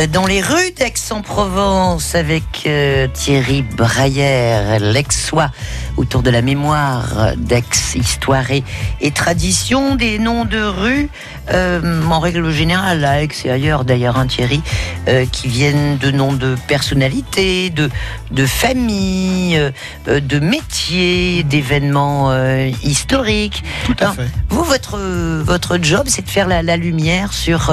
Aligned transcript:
Euh, 0.00 0.06
Dans 0.06 0.26
les 0.26 0.40
rues 0.40 0.72
d'Aix-en-Provence 0.76 2.14
avec 2.14 2.64
euh, 2.66 3.06
Thierry 3.12 3.62
Braillère, 3.62 4.80
l'ex-soi 4.80 5.50
autour 5.96 6.22
de 6.22 6.30
la 6.30 6.40
mémoire 6.40 7.34
d'Aix, 7.36 7.62
histoire 7.94 8.50
et, 8.50 8.62
et 9.00 9.10
tradition 9.10 9.96
des 9.96 10.18
noms 10.18 10.44
de 10.44 10.62
rues, 10.62 11.10
euh, 11.52 12.02
en 12.04 12.20
règle 12.20 12.50
générale 12.50 13.04
à 13.04 13.22
Aix 13.22 13.28
et 13.44 13.50
ailleurs 13.50 13.84
d'ailleurs, 13.84 14.16
hein, 14.18 14.26
Thierry, 14.26 14.62
euh, 15.08 15.26
qui 15.30 15.48
viennent 15.48 15.98
de 15.98 16.10
noms 16.10 16.32
de 16.32 16.56
personnalités, 16.68 17.70
de, 17.70 17.90
de 18.30 18.46
familles, 18.46 19.60
de 20.06 20.38
métiers, 20.38 21.42
d'événements 21.42 22.32
historiques. 22.82 23.62
Tout 23.84 23.96
à 23.98 24.04
Alors, 24.04 24.14
fait. 24.14 24.30
Vous, 24.48 24.64
votre, 24.64 24.98
votre 25.42 25.78
job, 25.82 26.04
c'est 26.06 26.24
de 26.24 26.30
faire 26.30 26.48
la, 26.48 26.62
la 26.62 26.76
lumière 26.76 27.32
sur 27.32 27.72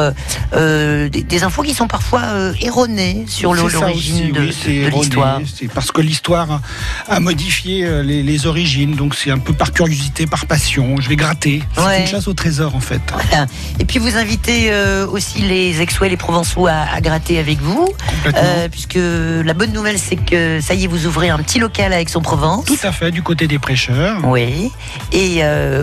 des, 0.54 1.10
des 1.10 1.44
infos 1.44 1.64
qui 1.64 1.74
sont 1.74 1.88
parfois 1.88 2.17
euh, 2.26 2.54
erronées 2.62 3.26
sur 3.28 3.54
l'origine 3.54 4.32
de, 4.32 4.40
oui, 4.42 4.56
c'est 4.60 4.70
de 4.70 4.74
erroné. 4.88 5.02
l'histoire. 5.04 5.40
C'est 5.56 5.68
parce 5.72 5.92
que 5.92 6.02
l'histoire 6.02 6.62
a, 7.08 7.20
modifié 7.20 7.86
euh, 7.86 8.04
les, 8.04 8.24
les 8.24 8.46
origines, 8.48 8.96
donc 8.96 9.16
c'est 9.16 9.32
un 9.32 9.38
peu 9.38 9.54
par 9.54 9.72
curiosité, 9.74 10.26
par 10.28 10.46
passion. 10.46 10.96
Je 11.00 11.10
vais 11.10 11.16
gratter. 11.16 11.64
C'est 11.76 11.82
Ouais. 11.84 12.02
une 12.02 12.08
chasse 12.08 12.28
au 12.28 12.34
trésor 12.34 12.76
en 12.76 12.80
fait. 12.80 13.02
Voilà. 13.12 13.46
Et 13.80 13.86
puis 13.86 14.00
vous 14.00 14.16
invitez 14.18 14.68
euh, 14.72 15.08
aussi 15.08 15.42
les 15.42 15.80
Aixois 15.82 16.08
et 16.08 16.10
les 16.10 16.18
Provençaux 16.18 16.68
à, 16.68 16.86
à 16.94 17.02
gratter 17.02 17.40
avec 17.40 17.60
vous, 17.62 17.88
euh, 18.36 18.68
puisque 18.70 18.98
la 19.00 19.54
bonne 19.54 19.72
nouvelle 19.74 20.00
c'est 20.00 20.16
que 20.18 20.60
ça 20.62 20.74
y 20.74 20.84
est, 20.84 20.88
vous 20.88 21.06
ouvrez 21.06 21.30
un 21.30 21.38
petit 21.40 21.60
local 21.60 21.94
à 21.94 22.02
Aix-en-Provence. 22.02 22.66
Tout 22.66 22.78
à 22.84 22.92
fait, 22.92 23.12
du 23.12 23.22
côté 23.24 23.48
des 23.48 23.60
prêcheurs. 23.60 24.20
Oui, 24.26 24.72
et 25.12 25.42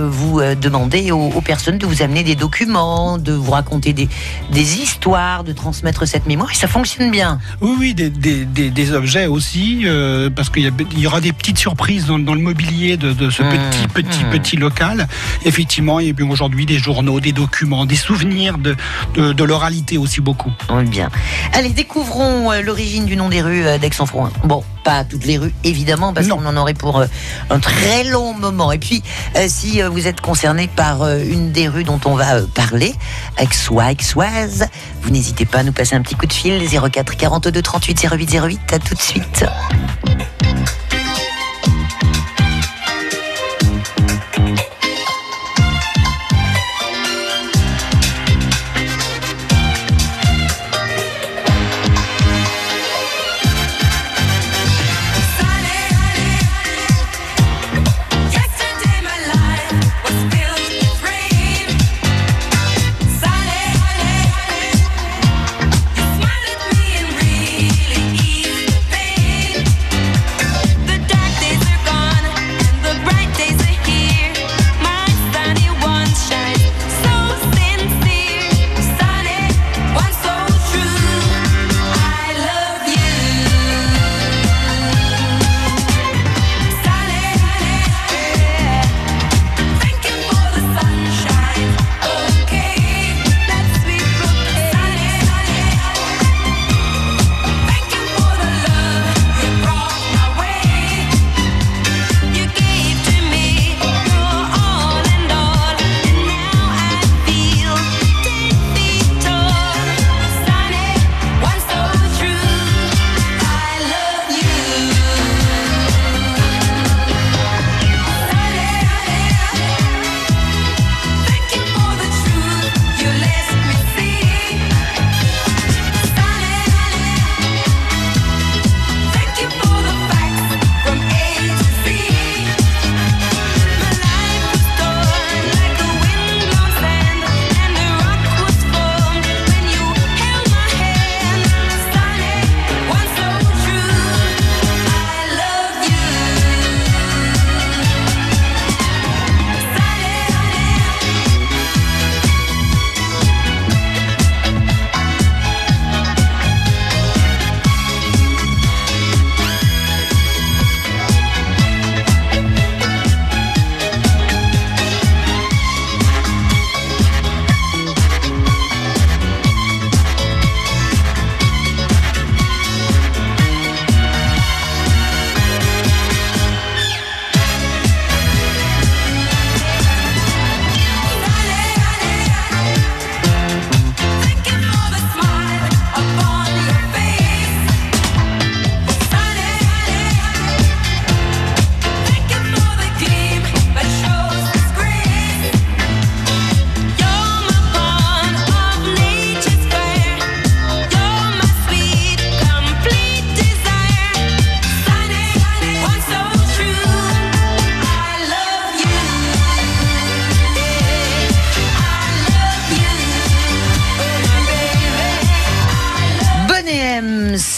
vous 0.08 0.40
demandez 0.60 1.10
aux, 1.10 1.28
aux 1.28 1.40
personnes 1.40 1.78
de 1.78 1.86
vous 1.86 2.02
amener 2.02 2.22
des 2.22 2.34
documents, 2.34 3.18
de 3.18 3.32
vous 3.32 3.50
raconter 3.52 3.92
des, 3.92 4.08
des 4.50 4.78
histoires, 4.80 5.44
de 5.44 5.52
transmettre 5.52 6.06
cette 6.06 6.23
mémoire, 6.26 6.50
et 6.50 6.54
ça 6.54 6.68
fonctionne 6.68 7.10
bien. 7.10 7.38
Oui, 7.60 7.74
oui, 7.78 7.94
des, 7.94 8.10
des- 8.10 8.44
des- 8.44 8.70
des 8.70 8.92
objets 8.92 9.26
aussi, 9.26 9.82
euh, 9.84 10.30
parce 10.30 10.48
qu'il 10.50 10.70
y, 10.96 11.06
aura 11.06 11.20
des 11.20 11.32
petites 11.32 11.58
surprises 11.58 12.06
dans, 12.06 12.18
dans 12.18 12.34
le 12.34 12.40
mobilier 12.40 12.96
de, 12.96 13.12
de 13.12 13.30
ce 13.30 13.42
Mmh, 13.42 13.48
petit, 13.50 13.88
petit, 13.88 14.24
mmh. 14.24 14.30
petit 14.30 14.56
local. 14.56 15.08
Effectivement, 15.44 16.00
il 16.00 16.06
y 16.06 16.10
a 16.10 16.12
bien 16.12 16.28
aujourd'hui 16.30 16.66
des 16.66 16.78
journaux, 16.78 17.20
des 17.20 17.32
documents, 17.32 17.84
des 17.86 17.96
souvenirs 17.96 18.58
de, 18.58 18.74
de, 19.14 19.32
de 19.32 19.44
l'oralité 19.44 19.98
aussi 19.98 20.20
beaucoup. 20.20 20.52
Oui, 20.70 20.84
bien. 20.84 21.10
Allez, 21.52 21.70
découvrons 21.70 22.50
euh, 22.52 22.62
l'origine 22.62 23.04
du 23.06 23.16
nom 23.16 23.28
des 23.28 23.42
rues 23.42 23.64
euh, 23.66 23.78
d'Aix-en-Provence. 23.78 24.32
Bon, 24.44 24.64
pas 24.84 25.02
toutes 25.02 25.24
les 25.24 25.38
rues, 25.38 25.54
évidemment, 25.64 26.12
parce 26.12 26.28
qu'on 26.28 26.44
en 26.44 26.56
aurait 26.56 26.74
pour 26.74 26.98
euh, 26.98 27.06
un 27.50 27.58
très 27.58 28.04
long 28.04 28.34
moment. 28.34 28.70
Et 28.70 28.78
puis, 28.78 29.02
euh, 29.36 29.46
si 29.48 29.82
euh, 29.82 29.88
vous 29.88 30.06
êtes 30.06 30.20
concerné 30.20 30.68
par 30.68 31.08
une 31.08 31.50
des 31.50 31.66
rues 31.66 31.84
dont 31.84 32.00
on 32.04 32.14
va 32.14 32.42
parler, 32.54 32.94
Aixois, 33.36 33.84
Aixoise, 33.84 34.66
vous 35.02 35.10
n'hésitez 35.10 35.46
pas 35.46 35.58
à 35.58 35.62
nous 35.62 35.72
passer 35.72 35.96
un 35.96 36.02
petit 36.02 36.14
coup 36.14 36.26
de 36.26 36.32
fil, 36.32 36.62
04 36.68 37.16
42 37.16 37.62
38 37.62 38.06
08 38.12 38.38
08. 38.40 38.60
À 38.72 38.78
tout 38.78 38.94
de 38.94 39.00
suite. 39.00 39.44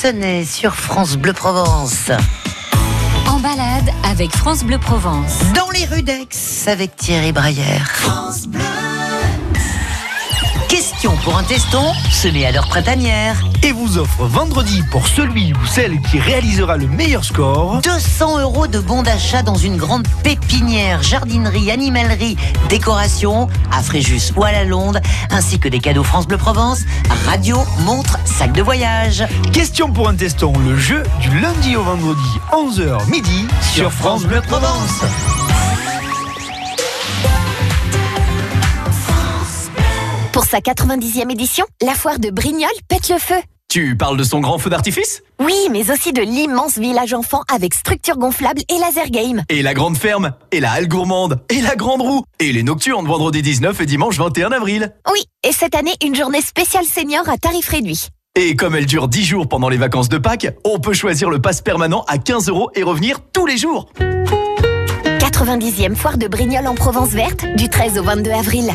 Sonnet 0.07 0.45
sur 0.45 0.77
France 0.77 1.17
Bleu 1.17 1.33
Provence. 1.33 2.13
En 3.29 3.41
balade 3.41 3.91
avec 4.09 4.31
France 4.31 4.63
Bleu 4.63 4.79
Provence. 4.79 5.41
Dans 5.53 5.69
les 5.71 5.85
rues 5.85 6.05
d'Aix 6.05 6.29
avec 6.69 6.95
Thierry 6.95 7.33
Braillère. 7.33 7.91
Question 10.69 11.17
pour 11.23 11.37
un 11.37 11.45
teston 11.45 11.93
semé 12.11 12.45
à 12.47 12.53
l'heure 12.53 12.67
printanière. 12.67 13.37
Et 13.63 13.73
vous 13.73 13.99
offre 13.99 14.25
vendredi 14.25 14.83
pour 14.91 15.07
celui 15.07 15.53
ou 15.53 15.67
celle 15.67 16.01
qui 16.01 16.19
réalisera 16.19 16.77
le 16.77 16.89
meilleur 16.89 17.25
score 17.25 17.81
200 17.83 18.41
euros 18.41 18.67
de 18.67 18.79
bons 18.79 19.03
d'achat 19.03 19.43
dans 19.43 19.55
une 19.55 19.77
grande 19.77 20.07
pépinière, 20.23 21.03
jardinerie, 21.03 21.71
animalerie, 21.71 22.37
décoration 22.69 23.49
à 23.71 23.83
Fréjus 23.83 24.33
ou 24.37 24.45
à 24.45 24.53
la 24.53 24.65
Londe, 24.65 25.01
ainsi 25.31 25.59
que 25.59 25.69
des 25.69 25.79
cadeaux 25.79 26.05
France 26.05 26.27
Bleu 26.27 26.39
Provence, 26.39 26.81
radio, 27.27 27.59
montre, 27.81 28.19
sac 28.25 28.53
de 28.53 28.63
voyage. 28.63 29.25
Question 29.53 29.91
pour 29.91 30.09
un 30.09 30.15
teston, 30.15 30.53
le 30.59 30.77
jeu 30.77 31.03
du 31.21 31.39
lundi 31.41 31.77
au 31.77 31.83
vendredi 31.83 32.21
11h 32.53 33.09
midi 33.09 33.47
sur 33.75 33.93
France 33.93 34.25
Bleu 34.25 34.41
Provence. 34.41 35.03
Sa 40.47 40.61
90e 40.61 41.31
édition, 41.33 41.67
la 41.83 41.95
foire 41.95 42.21
de 42.21 42.31
Brignoles 42.31 42.69
pète 42.89 43.09
le 43.09 43.19
feu. 43.19 43.35
Tu 43.69 43.97
parles 43.97 44.17
de 44.17 44.23
son 44.23 44.39
grand 44.39 44.59
feu 44.59 44.71
d'artifice? 44.71 45.25
Oui, 45.41 45.57
mais 45.73 45.91
aussi 45.91 46.13
de 46.13 46.23
l'immense 46.23 46.79
village 46.79 47.13
enfant 47.15 47.43
avec 47.53 47.75
structure 47.75 48.17
gonflable 48.17 48.63
et 48.69 48.79
laser 48.79 49.11
game. 49.11 49.43
Et 49.49 49.61
la 49.61 49.75
grande 49.75 49.99
ferme 49.99 50.35
Et 50.53 50.61
la 50.61 50.71
halle 50.71 50.87
gourmande 50.87 51.43
Et 51.51 51.61
la 51.61 51.75
grande 51.75 52.01
roue 52.01 52.23
Et 52.39 52.53
les 52.53 52.63
nocturnes 52.63 53.07
vendredi 53.09 53.43
19 53.43 53.81
et 53.81 53.87
dimanche 53.87 54.19
21 54.19 54.53
avril 54.53 54.95
Oui, 55.13 55.25
et 55.43 55.53
cette 55.53 55.75
année, 55.75 55.95
une 56.05 56.15
journée 56.15 56.41
spéciale 56.41 56.85
senior 56.85 57.29
à 57.29 57.39
tarif 57.39 57.69
réduit. 57.69 58.07
Et 58.37 58.55
comme 58.55 58.77
elle 58.77 58.87
dure 58.87 59.09
10 59.09 59.25
jours 59.25 59.49
pendant 59.49 59.69
les 59.69 59.79
vacances 59.79 60.09
de 60.09 60.19
Pâques, 60.19 60.55
on 60.65 60.79
peut 60.79 60.95
choisir 60.95 61.29
le 61.29 61.41
pass 61.41 61.61
permanent 61.61 62.05
à 62.07 62.19
15 62.19 62.49
euros 62.49 62.71
et 62.77 62.85
revenir 62.85 63.19
tous 63.33 63.47
les 63.47 63.57
jours 63.57 63.89
90e 63.99 65.97
foire 65.97 66.19
de 66.19 66.29
Brignoles 66.29 66.69
en 66.69 66.75
Provence 66.75 67.11
verte 67.11 67.45
du 67.57 67.69
13 67.69 67.99
au 67.99 68.05
22 68.05 68.31
avril. 68.31 68.71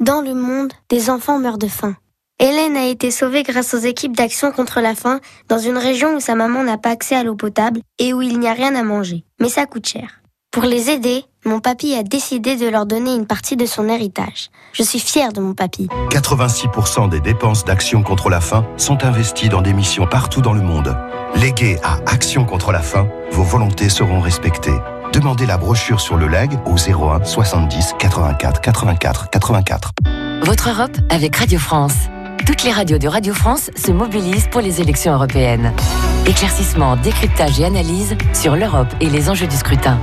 Dans 0.00 0.20
le 0.20 0.34
monde, 0.34 0.72
des 0.90 1.08
enfants 1.08 1.38
meurent 1.38 1.56
de 1.56 1.68
faim. 1.68 1.96
Hélène 2.38 2.76
a 2.76 2.84
été 2.84 3.10
sauvée 3.10 3.42
grâce 3.42 3.72
aux 3.72 3.78
équipes 3.78 4.14
d'action 4.14 4.52
contre 4.52 4.82
la 4.82 4.94
faim 4.94 5.20
dans 5.48 5.58
une 5.58 5.78
région 5.78 6.16
où 6.16 6.20
sa 6.20 6.34
maman 6.34 6.62
n'a 6.62 6.76
pas 6.76 6.90
accès 6.90 7.16
à 7.16 7.24
l'eau 7.24 7.34
potable 7.34 7.80
et 7.98 8.12
où 8.12 8.20
il 8.20 8.38
n'y 8.38 8.46
a 8.46 8.52
rien 8.52 8.74
à 8.74 8.82
manger. 8.82 9.24
Mais 9.40 9.48
ça 9.48 9.64
coûte 9.64 9.86
cher. 9.86 10.20
Pour 10.50 10.64
les 10.64 10.90
aider, 10.90 11.24
mon 11.46 11.60
papy 11.60 11.94
a 11.94 12.02
décidé 12.02 12.56
de 12.56 12.68
leur 12.68 12.84
donner 12.84 13.14
une 13.14 13.26
partie 13.26 13.56
de 13.56 13.64
son 13.64 13.88
héritage. 13.88 14.50
Je 14.74 14.82
suis 14.82 14.98
fière 15.00 15.32
de 15.32 15.40
mon 15.40 15.54
papy. 15.54 15.88
86% 16.10 17.08
des 17.08 17.20
dépenses 17.20 17.64
d'Action 17.64 18.02
contre 18.02 18.28
la 18.28 18.42
faim 18.42 18.66
sont 18.76 19.02
investies 19.02 19.48
dans 19.48 19.62
des 19.62 19.72
missions 19.72 20.06
partout 20.06 20.42
dans 20.42 20.52
le 20.52 20.60
monde. 20.62 20.94
Léguées 21.36 21.78
à 21.82 22.00
Action 22.06 22.44
contre 22.44 22.70
la 22.70 22.80
faim, 22.80 23.08
vos 23.30 23.44
volontés 23.44 23.88
seront 23.88 24.20
respectées. 24.20 24.78
Demandez 25.16 25.46
la 25.46 25.56
brochure 25.56 25.98
sur 25.98 26.18
le 26.18 26.28
leg 26.28 26.50
au 26.66 26.74
01 26.74 27.24
70 27.24 27.94
84 27.98 28.60
84 28.60 29.30
84. 29.30 29.92
Votre 30.42 30.68
Europe 30.68 30.94
avec 31.08 31.34
Radio 31.36 31.58
France. 31.58 31.94
Toutes 32.44 32.64
les 32.64 32.70
radios 32.70 32.98
de 32.98 33.08
Radio 33.08 33.32
France 33.32 33.70
se 33.82 33.92
mobilisent 33.92 34.46
pour 34.48 34.60
les 34.60 34.82
élections 34.82 35.14
européennes. 35.14 35.72
Éclaircissement, 36.26 36.96
décryptage 36.96 37.58
et 37.58 37.64
analyse 37.64 38.14
sur 38.34 38.56
l'Europe 38.56 38.88
et 39.00 39.08
les 39.08 39.30
enjeux 39.30 39.46
du 39.46 39.56
scrutin. 39.56 39.98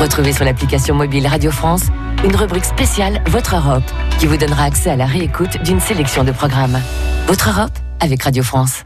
Retrouvez 0.00 0.32
sur 0.32 0.44
l'application 0.44 0.96
mobile 0.96 1.28
Radio 1.28 1.52
France 1.52 1.84
une 2.24 2.34
rubrique 2.34 2.64
spéciale 2.64 3.22
Votre 3.28 3.54
Europe 3.54 3.88
qui 4.18 4.26
vous 4.26 4.38
donnera 4.38 4.64
accès 4.64 4.90
à 4.90 4.96
la 4.96 5.06
réécoute 5.06 5.62
d'une 5.62 5.78
sélection 5.78 6.24
de 6.24 6.32
programmes. 6.32 6.80
Votre 7.28 7.50
Europe 7.56 7.78
avec 8.00 8.24
Radio 8.24 8.42
France. 8.42 8.82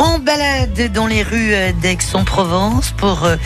En 0.00 0.18
balade 0.18 0.90
dans 0.94 1.06
les 1.06 1.22
rues 1.22 1.52
d'Aix-en-Provence 1.82 2.92
pour 2.96 3.24
euh, 3.24 3.36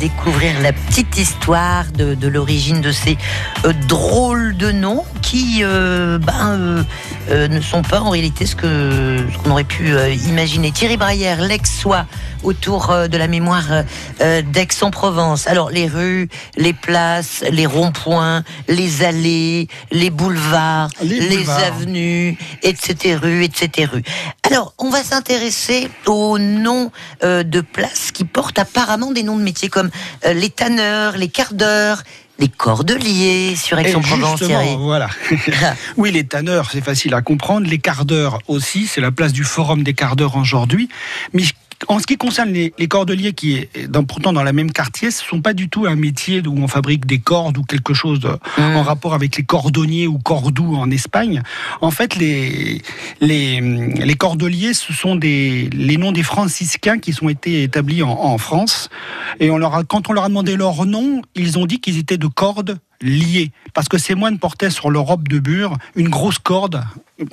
découvrir 0.00 0.60
la 0.60 0.72
petite 0.72 1.16
histoire 1.16 1.84
de, 1.92 2.26
l'origine 2.26 2.80
de 2.80 2.90
ces 2.90 3.16
euh, 3.64 3.72
drôles 3.86 4.56
de 4.56 4.72
noms 4.72 5.04
qui 5.22 5.60
euh, 5.62 6.18
ben, 6.18 6.84
ne 7.30 7.60
sont 7.60 7.82
pas 7.82 8.00
en 8.00 8.10
réalité 8.10 8.46
ce 8.46 8.56
qu'on 8.56 9.50
aurait 9.52 9.62
pu 9.62 9.94
imaginer. 10.26 10.72
Thierry 10.72 10.96
Braillère, 10.96 11.40
l'ex-soi 11.40 12.06
autour 12.42 12.90
euh, 12.90 13.08
de 13.08 13.16
la 13.16 13.28
mémoire 13.28 13.72
euh, 13.72 13.82
euh, 14.20 14.42
d'Aix-en-Provence. 14.42 15.46
Alors 15.46 15.70
les 15.70 15.86
rues, 15.86 16.28
les 16.56 16.72
places, 16.72 17.44
les 17.50 17.66
ronds-points, 17.66 18.44
les 18.68 19.04
allées, 19.04 19.68
les 19.90 20.10
boulevards, 20.10 20.90
Les 21.02 21.20
les, 21.20 21.36
boulevards. 21.38 21.64
avenues, 21.64 22.36
etc. 22.62 23.18
etc. 23.42 23.92
Alors 24.44 24.74
on 24.78 24.90
va 24.90 25.02
s'intéresser 25.02 25.88
aux 26.06 26.38
noms 26.38 26.90
de 27.22 27.60
places 27.60 28.10
qui 28.12 28.24
portent 28.24 28.58
apparemment 28.58 29.12
des 29.12 29.22
noms 29.22 29.36
de 29.36 29.42
métiers 29.42 29.68
comme 29.68 29.90
les 30.24 30.50
tanneurs, 30.50 31.16
les 31.16 31.28
quarts 31.28 31.54
d'heure, 31.54 32.02
les 32.38 32.48
cordeliers 32.48 33.54
sur 33.56 33.78
Aix-en-Provence, 33.78 34.42
voilà. 34.78 35.08
oui, 35.96 36.10
les 36.10 36.24
tanneurs, 36.24 36.70
c'est 36.72 36.80
facile 36.80 37.14
à 37.14 37.22
comprendre. 37.22 37.68
Les 37.68 37.78
quarts 37.78 38.04
d'heure 38.04 38.40
aussi, 38.48 38.86
c'est 38.86 39.00
la 39.00 39.12
place 39.12 39.32
du 39.32 39.44
forum 39.44 39.82
des 39.82 39.94
quarts 39.94 40.16
d'heure 40.16 40.36
aujourd'hui. 40.36 40.88
Mais 41.32 41.44
en 41.88 41.98
ce 41.98 42.06
qui 42.06 42.16
concerne 42.16 42.50
les, 42.52 42.72
les 42.78 42.88
cordeliers 42.88 43.32
qui 43.32 43.54
est 43.54 43.88
dans, 43.88 44.04
pourtant 44.04 44.32
dans 44.32 44.42
la 44.42 44.52
même 44.52 44.72
quartier, 44.72 45.10
ce 45.10 45.24
sont 45.24 45.40
pas 45.40 45.52
du 45.52 45.68
tout 45.68 45.86
un 45.86 45.96
métier 45.96 46.42
où 46.46 46.56
on 46.58 46.68
fabrique 46.68 47.06
des 47.06 47.18
cordes 47.18 47.58
ou 47.58 47.64
quelque 47.64 47.94
chose 47.94 48.20
de- 48.20 48.38
Mm. 48.58 48.76
en 48.76 48.82
rapport 48.82 49.14
avec 49.14 49.36
les 49.36 49.44
cordonniers 49.44 50.06
ou 50.06 50.18
cordous 50.18 50.74
en 50.76 50.90
Espagne. 50.90 51.42
En 51.80 51.90
fait, 51.90 52.16
les, 52.16 52.82
les, 53.20 53.60
les 53.60 54.14
cordeliers, 54.14 54.74
ce 54.74 54.92
sont 54.92 55.16
des, 55.16 55.68
les 55.72 55.96
noms 55.96 56.12
des 56.12 56.22
franciscains 56.22 56.98
qui 56.98 57.12
sont 57.12 57.28
été 57.28 57.62
établis 57.62 58.02
en, 58.02 58.10
en 58.10 58.38
France. 58.38 58.88
Et 59.40 59.50
on 59.50 59.58
leur 59.58 59.74
a, 59.74 59.84
quand 59.84 60.10
on 60.10 60.12
leur 60.12 60.24
a 60.24 60.28
demandé 60.28 60.56
leur 60.56 60.84
nom, 60.86 61.22
ils 61.34 61.58
ont 61.58 61.66
dit 61.66 61.80
qu'ils 61.80 61.98
étaient 61.98 62.18
de 62.18 62.26
cordes 62.26 62.78
liées. 63.02 63.50
Parce 63.74 63.88
que 63.88 63.98
ces 63.98 64.14
moines 64.14 64.38
portaient 64.38 64.70
sur 64.70 64.90
leur 64.90 65.02
robe 65.04 65.28
de 65.28 65.38
bure 65.38 65.76
une 65.96 66.08
grosse 66.08 66.38
corde 66.38 66.82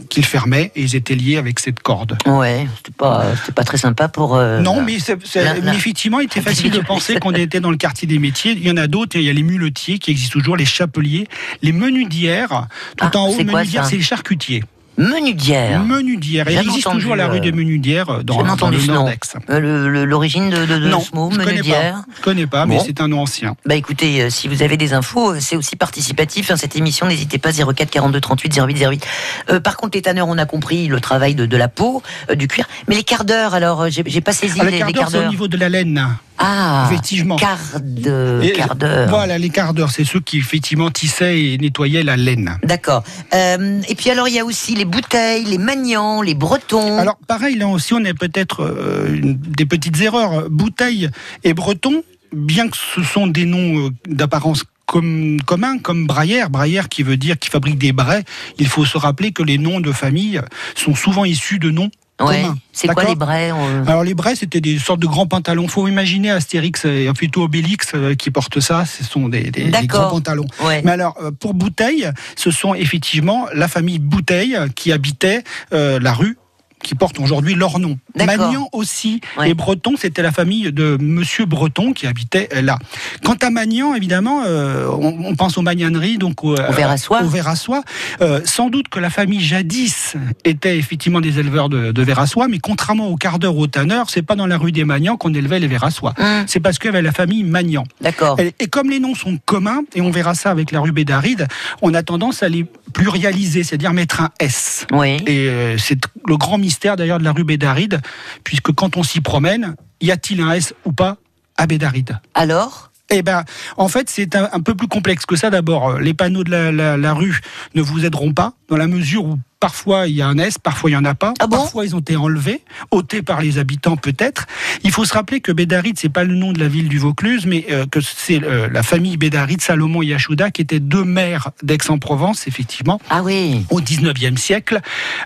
qu'ils 0.10 0.26
fermaient 0.26 0.72
et 0.76 0.82
ils 0.84 0.96
étaient 0.96 1.16
liés 1.16 1.38
avec 1.38 1.60
cette 1.60 1.80
corde. 1.80 2.18
Ouais, 2.26 2.68
c'était 2.78 2.92
pas, 2.96 3.26
pas 3.56 3.64
très 3.64 3.78
sympa 3.78 4.08
pour. 4.08 4.36
euh, 4.36 4.60
Non, 4.60 4.82
mais, 4.82 4.98
la- 5.36 5.54
mais 5.62 5.76
effectivement, 5.76 6.20
il 6.20 6.26
était 6.26 6.42
facile 6.42 6.72
de 6.72 6.80
penser 6.80 7.20
qu'on 7.20 7.32
était 7.34 7.60
dans 7.60 7.72
le 7.72 7.78
quartier 7.78 8.08
des 8.08 8.20
métiers. 8.20 8.52
Il 8.52 8.68
y 8.68 8.72
en 8.72 8.78
a 8.78 8.88
d'autres. 8.88 9.16
Il 9.18 9.24
y 9.24 9.30
a 9.30 9.34
les 9.34 9.44
muletiers 9.44 9.98
qui 10.00 10.12
existent 10.12 10.34
toujours, 10.40 10.58
les 10.58 10.66
chapeliers, 10.66 11.28
les 11.62 11.72
menudières. 11.72 12.68
Tout 12.98 13.08
Ah, 13.14 13.18
en 13.18 13.28
haut, 13.30 13.34
menudières, 13.44 13.86
c'est 13.86 13.96
les 13.98 14.02
charcutiers. 14.04 14.64
Menudière. 15.00 15.84
Menudières. 15.84 16.46
Il 16.50 16.54
Jamais 16.56 16.68
existe 16.68 16.88
entendu, 16.88 17.02
toujours 17.02 17.16
la 17.16 17.28
rue 17.28 17.40
des 17.40 17.52
Menudières 17.52 18.10
euh, 18.10 18.24
dans, 18.24 18.36
Jamais 18.38 18.48
dans 18.50 18.54
entendu 18.54 18.78
le 18.78 18.94
nord. 18.94 19.10
Euh, 19.50 20.06
L'origine 20.06 20.50
de, 20.50 20.66
de, 20.66 20.78
de 20.78 20.90
non, 20.90 21.00
ce 21.00 21.16
mot, 21.16 21.30
je 21.32 21.38
connais 21.38 21.52
menudière. 21.54 21.94
pas. 21.94 22.06
Je 22.18 22.22
connais 22.22 22.48
pas, 22.48 22.66
mais 22.66 22.76
Bon. 22.78 22.84
c'est 22.86 23.02
un 23.02 23.08
nom 23.08 23.22
ancien. 23.22 23.56
Bah 23.66 23.76
écoutez, 23.76 24.22
euh, 24.24 24.30
si 24.30 24.48
vous 24.48 24.62
avez 24.62 24.78
des 24.78 24.94
infos, 24.94 25.40
c'est 25.40 25.56
aussi 25.56 25.76
participatif. 25.76 26.52
hein, 26.52 26.58
cette 26.58 26.76
émission, 26.76 27.08
n'hésitez 27.08 27.38
pas 27.38 27.52
04 27.54 27.90
42 27.90 28.20
38 28.20 28.60
08 28.68 28.78
08. 28.90 29.08
Euh, 29.52 29.60
par 29.60 29.78
contre, 29.78 29.98
les 29.98 30.02
tanneurs, 30.02 30.28
on 30.28 30.38
a 30.38 30.46
compris 30.46 30.88
le 30.88 31.00
travail 31.00 31.34
de, 31.36 31.46
de 31.46 31.58
la 31.58 31.68
peau, 31.70 32.04
euh, 32.30 32.36
du 32.36 32.48
cuir. 32.48 32.68
Mais 32.88 32.96
les 32.96 33.04
quarts 33.04 33.26
d'heure, 33.26 33.54
alors, 33.54 33.88
j'ai 33.90 34.22
pas 34.22 34.34
saisi 34.34 34.58
Ah, 34.60 34.66
les, 34.66 34.72
le 34.72 34.78
les 34.78 34.80
quart 34.80 34.92
d'heure, 34.92 35.02
quarts 35.04 35.12
c'est 35.12 35.18
au 35.18 35.22
d'heure. 35.22 35.30
niveau 35.32 35.48
de 35.48 35.58
la 35.58 35.70
laine. 35.70 36.06
Ah, 36.42 36.88
Effectivement. 36.90 37.36
quart 37.36 37.58
d'heure. 37.82 39.10
Voilà, 39.10 39.38
les 39.38 39.50
quarts 39.50 39.74
d'heure, 39.74 39.92
c'est 39.92 40.06
ceux 40.06 40.22
qui 40.22 40.38
effectivement 40.38 40.90
tissaient 40.90 41.38
et 41.42 41.58
nettoyaient 41.58 42.04
la 42.04 42.16
laine. 42.16 42.58
D'accord. 42.64 43.04
Euh, 43.34 43.82
et 43.90 43.96
puis 43.96 44.10
alors, 44.10 44.28
il 44.30 44.36
y 44.36 44.40
a 44.40 44.46
aussi 44.46 44.74
les 44.76 44.86
bouteilles, 44.90 45.46
les 45.46 45.58
maniants, 45.58 46.22
les 46.22 46.36
bretons. 46.36 46.98
Alors 46.98 47.18
pareil, 47.28 47.56
là 47.56 47.68
aussi, 47.68 47.94
on 47.94 48.04
a 48.04 48.14
peut-être 48.14 48.64
euh, 48.64 49.18
des 49.22 49.66
petites 49.66 50.00
erreurs. 50.02 50.50
Bouteille 50.50 51.10
et 51.44 51.54
breton, 51.54 52.04
bien 52.34 52.68
que 52.68 52.78
ce 52.78 53.04
sont 53.04 53.28
des 53.28 53.46
noms 53.46 53.88
euh, 53.88 53.90
d'apparence 54.08 54.64
com- 54.86 55.38
communs, 55.46 55.78
comme 55.78 56.08
Braillère, 56.08 56.50
Braillère 56.50 56.90
qui 56.90 57.04
veut 57.04 57.18
dire 57.18 57.38
qui 57.40 57.50
fabrique 57.50 57.78
des 57.78 57.94
braies, 57.94 58.24
il 58.58 58.68
faut 58.68 58.86
se 58.86 58.98
rappeler 58.98 59.32
que 59.32 59.44
les 59.44 59.58
noms 59.58 59.80
de 59.80 59.92
famille 59.92 60.42
sont 60.76 60.96
souvent 60.96 61.26
issus 61.26 61.60
de 61.60 61.72
noms 61.72 61.90
ouais. 62.28 62.44
C'est 62.74 62.88
quoi 62.94 63.04
les 63.10 63.16
brais 63.16 63.52
on- 63.52 63.86
Alors 63.88 64.04
les 64.04 64.14
braies, 64.14 64.36
c'était 64.36 64.62
des 64.62 64.78
sortes 64.80 65.00
de 65.00 65.08
grands 65.08 65.28
pantalons. 65.28 65.68
Faut 65.68 65.88
imaginer 65.88 66.32
Astérix 66.32 66.86
et 66.86 67.10
plutôt 67.16 67.44
Obélix 67.44 67.92
euh, 67.96 68.16
qui 68.16 68.32
portent 68.32 68.60
ça. 68.60 68.86
Ce 68.86 69.04
sont 69.04 69.30
des, 69.30 69.44
des- 69.52 69.66
des 69.66 69.88
grands 69.88 70.10
pantalons. 70.10 70.48
Ouais. 70.66 70.82
Mais 70.84 70.92
alors, 70.92 71.16
euh, 71.22 71.32
pour 71.32 71.54
Bouteille, 71.54 72.10
ce 72.36 72.52
sont 72.52 72.74
effectivement 72.74 73.48
la 73.54 73.68
famille 73.68 74.00
Bouteille 74.00 74.58
qui 74.76 74.92
habitait 74.92 75.44
euh, 75.74 76.00
la 76.02 76.14
rue 76.14 76.38
qui 76.84 76.96
porte 76.96 77.20
aujourd'hui 77.20 77.56
leur 77.56 77.80
nom. 77.80 77.98
Magnan 78.16 78.70
aussi. 78.72 79.22
Ouais. 79.38 79.50
Et 79.50 79.54
Breton, 79.54 79.94
c'était 79.98 80.22
la 80.22 80.32
famille 80.32 80.72
de 80.72 80.98
Monsieur 81.00 81.46
Breton 81.46 81.94
qui 81.94 82.08
habitait 82.08 82.50
euh, 82.54 82.62
là. 82.62 82.78
Quant 83.24 83.36
à 83.42 83.50
Magnan, 83.50 83.96
évidemment, 83.96 84.44
euh, 84.46 84.88
on, 84.90 85.26
on 85.26 85.36
pense 85.36 85.58
aux 85.58 85.62
magnaneries, 85.62 86.18
donc 86.18 86.44
au, 86.44 86.54
Au 86.54 86.72
ver 86.72 86.90
à 86.90 86.98
soie. 86.98 87.22
au 87.24 87.28
ver 87.28 87.48
à 87.48 87.56
soie. 87.56 87.84
Euh, 88.22 88.42
sans 88.46 88.70
doute 88.70 88.90
que 88.90 89.00
la 89.00 89.10
famille 89.10 89.42
jadis 89.42 90.16
était 90.46 90.78
effectivement 90.78 91.22
des 91.22 91.40
éleveurs 91.40 91.70
de, 91.70 91.92
de 91.92 92.02
ver 92.04 92.20
à 92.20 92.28
soie, 92.28 92.48
mais 92.48 92.60
contrairement 92.60 93.08
au 93.08 93.16
quart 93.16 93.40
d'heure 93.40 93.58
au 93.58 93.68
tanneur, 93.68 94.10
c'est 94.10 94.22
pas 94.22 94.36
dans 94.36 94.48
la 94.48 94.58
rue 94.58 94.72
des 94.72 94.86
Magnans 94.86 95.18
qu'on 95.18 95.34
élevait 95.34 95.60
les 95.60 95.70
soie. 95.90 96.14
Hum, 96.18 96.44
C'est 96.48 96.60
parce 96.60 96.78
qu'il 96.80 96.88
y 96.88 96.94
avait 96.94 97.02
la 97.02 97.12
famille 97.12 97.44
Magnan. 97.44 97.84
D'accord. 98.02 98.40
Et, 98.40 98.54
et 98.60 98.68
comme 98.68 98.90
les 98.90 99.00
noms 99.00 99.16
sont 99.16 99.38
communs, 99.46 99.82
et 99.96 100.02
on 100.02 100.12
verra 100.12 100.34
ça 100.36 100.52
avec 100.52 100.72
la 100.72 100.80
rue 100.82 100.92
Bédaride, 100.92 101.48
on 101.82 101.94
a 101.94 102.04
tendance 102.04 102.44
à 102.44 102.50
les 102.50 102.66
pluraliser, 102.94 103.64
c'est-à-dire 103.64 103.94
mettre 103.94 104.22
un 104.22 104.30
S. 104.40 104.86
Oui. 104.92 105.18
Et 105.28 105.48
euh, 105.48 105.78
c'est 105.78 106.00
le 106.28 106.38
grand 106.38 106.58
mystère 106.58 106.69
d'ailleurs 106.96 107.20
de 107.20 107.24
la 107.24 107.32
rue 107.32 107.44
Bédaride, 107.44 108.02
puisque 108.44 108.72
quand 108.74 108.98
on 108.98 109.04
s'y 109.04 109.22
promène, 109.22 109.76
y 110.02 110.12
a-t-il 110.12 110.42
un 110.42 110.52
S 110.52 110.74
ou 110.86 110.92
pas 110.92 111.18
à 111.58 111.68
Bédaride? 111.68 112.20
Alors? 112.34 112.92
Eh 113.12 113.24
ben, 113.24 113.44
en 113.78 113.88
fait, 113.88 114.08
c'est 114.10 114.36
un, 114.36 114.50
un 114.54 114.60
peu 114.60 114.76
plus 114.76 114.88
complexe 114.88 115.26
que 115.26 115.36
ça. 115.36 115.50
D'abord, 115.50 115.90
euh, 115.90 116.00
les 116.00 116.14
panneaux 116.14 116.44
de 116.44 116.52
la, 116.52 116.72
la- 116.72 116.96
la 116.98 117.14
rue 117.14 117.40
ne 117.74 117.82
vous 117.82 118.06
aideront 118.06 118.34
pas, 118.34 118.54
dans 118.68 118.78
la 118.78 118.86
mesure 118.86 119.26
où 119.26 119.40
parfois 119.60 120.08
il 120.08 120.16
y 120.16 120.22
a 120.22 120.28
un 120.28 120.38
S, 120.38 120.58
parfois 120.58 120.90
il 120.90 120.94
y 120.94 120.98
en 120.98 121.06
a 121.06 121.16
pas. 121.16 121.34
Ah 121.40 121.48
bon 121.48 121.58
parfois 121.58 121.86
ils 121.86 121.96
ont 121.96 122.00
été 122.00 122.16
enlevés, 122.16 122.62
ôtés 122.92 123.22
par 123.22 123.42
les 123.42 123.58
habitants 123.58 123.98
peut-être. 123.98 124.48
Il 124.84 124.92
faut 124.92 125.06
se 125.06 125.14
rappeler 125.14 125.42
que 125.42 125.52
Bédaride, 125.52 125.98
c'est 126.00 126.10
pas 126.10 126.24
le 126.24 126.36
nom 126.36 126.54
de 126.54 126.60
la 126.60 126.68
ville 126.68 126.88
du 126.90 126.98
Vaucluse, 127.00 127.46
mais 127.46 127.66
euh, 127.72 127.86
que 127.86 128.00
c'est 128.02 128.42
euh, 128.44 128.70
la 128.72 128.84
famille 128.84 129.18
Bédaride, 129.18 129.62
Salomon 129.62 130.02
et 130.02 130.08
Yachouda, 130.08 130.52
qui 130.52 130.62
étaient 130.62 130.80
deux 130.80 131.04
maires 131.04 131.52
d'Aix-en-Provence, 131.64 132.48
effectivement 132.48 133.02
Ah 133.10 133.22
oui. 133.24 133.66
au 133.70 133.82
19e 133.82 134.38
siècle, 134.38 134.80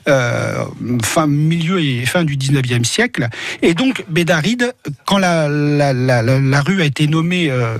euh, 0.07 0.65
fin 1.03 1.27
milieu 1.27 1.79
et 1.81 2.05
fin 2.05 2.23
du 2.23 2.35
19e 2.37 2.83
siècle. 2.83 3.27
Et 3.61 3.73
donc 3.73 4.03
Bédaride, 4.09 4.73
quand 5.05 5.17
la, 5.19 5.47
la, 5.47 5.93
la, 5.93 6.21
la- 6.21 6.39
la 6.39 6.61
rue 6.61 6.81
a 6.81 6.85
été 6.85 7.07
nommée 7.07 7.49
euh, 7.51 7.77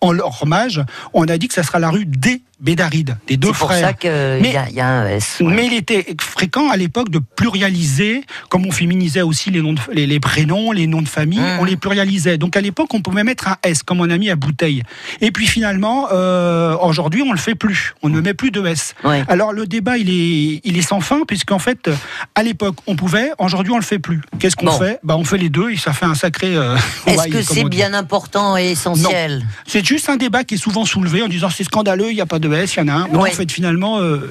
en 0.00 0.12
leur 0.12 0.42
hommage, 0.42 0.82
on 1.14 1.24
a 1.28 1.38
dit 1.38 1.48
que 1.48 1.54
ça 1.54 1.62
sera 1.62 1.78
la 1.78 1.88
rue 1.90 2.04
des 2.04 2.42
Bédarides, 2.64 3.16
des 3.28 3.36
deux 3.36 3.48
C'est 3.52 3.58
pour 3.58 3.68
frères. 3.68 3.88
ça 3.88 3.92
qu'il 3.92 4.10
y, 4.10 4.56
a- 4.56 4.70
y 4.70 4.80
a 4.80 4.86
un 4.88 5.06
S. 5.08 5.36
ouais. 5.40 5.52
Mais 5.54 5.66
il 5.66 5.74
était 5.74 6.06
fréquent 6.20 6.70
à 6.70 6.76
l'époque 6.78 7.10
de 7.10 7.18
pluraliser, 7.18 8.24
comme 8.48 8.66
on 8.66 8.72
féminisait 8.72 9.22
aussi 9.22 9.50
les, 9.50 9.60
noms 9.60 9.74
de- 9.74 9.80
les, 9.92 10.06
les 10.06 10.18
prénoms, 10.18 10.72
les 10.72 10.86
noms 10.86 11.02
de 11.02 11.08
famille, 11.08 11.38
Mhm. 11.38 11.58
on 11.60 11.64
les 11.64 11.76
pluralisait. 11.76 12.38
Donc 12.38 12.56
à 12.56 12.60
l'époque, 12.60 12.92
on 12.94 13.00
pouvait 13.02 13.22
mettre 13.22 13.48
un 13.48 13.56
S, 13.62 13.82
comme 13.82 14.00
on 14.00 14.08
a 14.10 14.16
mis 14.16 14.30
à 14.30 14.36
bouteille. 14.36 14.82
Et 15.20 15.30
puis 15.30 15.46
finalement, 15.46 16.08
euh, 16.12 16.74
aujourd'hui, 16.80 17.22
on 17.22 17.32
le 17.32 17.38
fait 17.38 17.54
plus. 17.54 17.94
On 18.02 18.08
ne 18.08 18.20
met 18.20 18.34
plus 18.34 18.50
de 18.50 18.64
S. 18.66 18.94
Ouais. 19.04 19.24
Alors 19.28 19.52
le 19.52 19.66
débat, 19.66 19.98
il 19.98 20.08
est, 20.10 20.60
il 20.64 20.76
est 20.78 20.82
sans 20.82 21.00
fin, 21.00 21.20
puisqu'en 21.28 21.58
fait, 21.58 21.90
à 22.34 22.42
l'époque, 22.42 22.76
on 22.86 22.96
pouvait, 22.96 23.30
aujourd'hui, 23.38 23.72
on 23.72 23.78
le 23.78 23.82
fait 23.84 23.98
plus. 23.98 24.22
Qu'est-ce 24.38 24.56
qu'on 24.56 24.66
Bon. 24.66 24.78
fait? 24.78 24.98
Bah, 25.04 25.16
On 25.18 25.24
fait 25.24 25.38
les 25.38 25.50
deux 25.50 25.70
et 25.70 25.76
ça 25.76 25.92
fait 25.92 26.06
un 26.06 26.14
sacré. 26.14 26.56
euh, 26.56 26.76
Est-ce 27.06 27.28
que 27.28 27.42
c'est 27.42 27.64
bien 27.64 27.92
important 27.94 28.56
et 28.56 28.70
essentiel? 28.70 29.44
C'est 29.66 29.84
juste 29.86 30.08
un 30.08 30.16
débat 30.16 30.44
qui 30.44 30.54
est 30.54 30.58
souvent 30.58 30.84
soulevé 30.84 31.22
en 31.22 31.28
disant 31.28 31.50
c'est 31.50 31.64
scandaleux, 31.64 32.10
il 32.10 32.14
n'y 32.14 32.20
a 32.20 32.26
pas 32.26 32.38
de 32.38 32.48
Il 32.62 32.78
y 32.78 32.82
en 32.82 32.88
a 32.88 32.92
un. 32.92 33.08
Non, 33.08 33.20
Ouais. 33.20 33.30
en 33.30 33.34
fait, 33.34 33.50
finalement. 33.50 34.00
euh, 34.00 34.30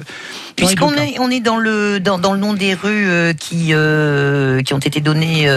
Puisqu'on 0.56 0.92
est, 0.94 1.18
on 1.18 1.30
est 1.30 1.40
dans 1.40 1.56
le 1.56 1.98
dans, 1.98 2.16
dans 2.18 2.32
le 2.32 2.38
nom 2.38 2.54
des 2.54 2.74
rues 2.74 3.08
euh, 3.08 3.32
qui 3.32 3.70
euh, 3.72 4.62
qui 4.62 4.72
ont 4.72 4.78
été 4.78 5.00
données 5.00 5.48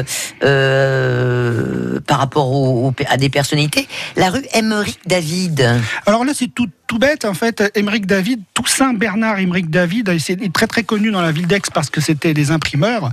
par 2.06 2.20
rapport 2.20 2.52
au- 2.52 2.88
au- 2.90 2.94
à 3.08 3.18
des 3.18 3.30
personnalités, 3.30 3.88
la 4.16 4.30
rue 4.30 4.44
Émeric 4.54 5.00
David. 5.06 5.70
Alors 6.06 6.26
là, 6.26 6.32
c'est 6.36 6.48
tout, 6.54 6.68
tout 6.88 6.98
bête, 7.00 7.26
en 7.26 7.34
fait. 7.34 7.64
Émeric 7.76 8.06
David, 8.06 8.42
Toussaint 8.54 8.94
Bernard 8.94 9.40
Émeric 9.40 9.70
David, 9.70 10.10
est 10.10 10.54
très 10.54 10.68
très 10.68 10.84
connu 10.84 11.12
dans 11.12 11.22
la 11.22 11.32
ville 11.32 11.48
d'Aix 11.48 11.62
parce 11.74 11.90
que 11.90 12.02
c'était 12.02 12.34
des 12.34 12.52
imprimeurs. 12.52 13.12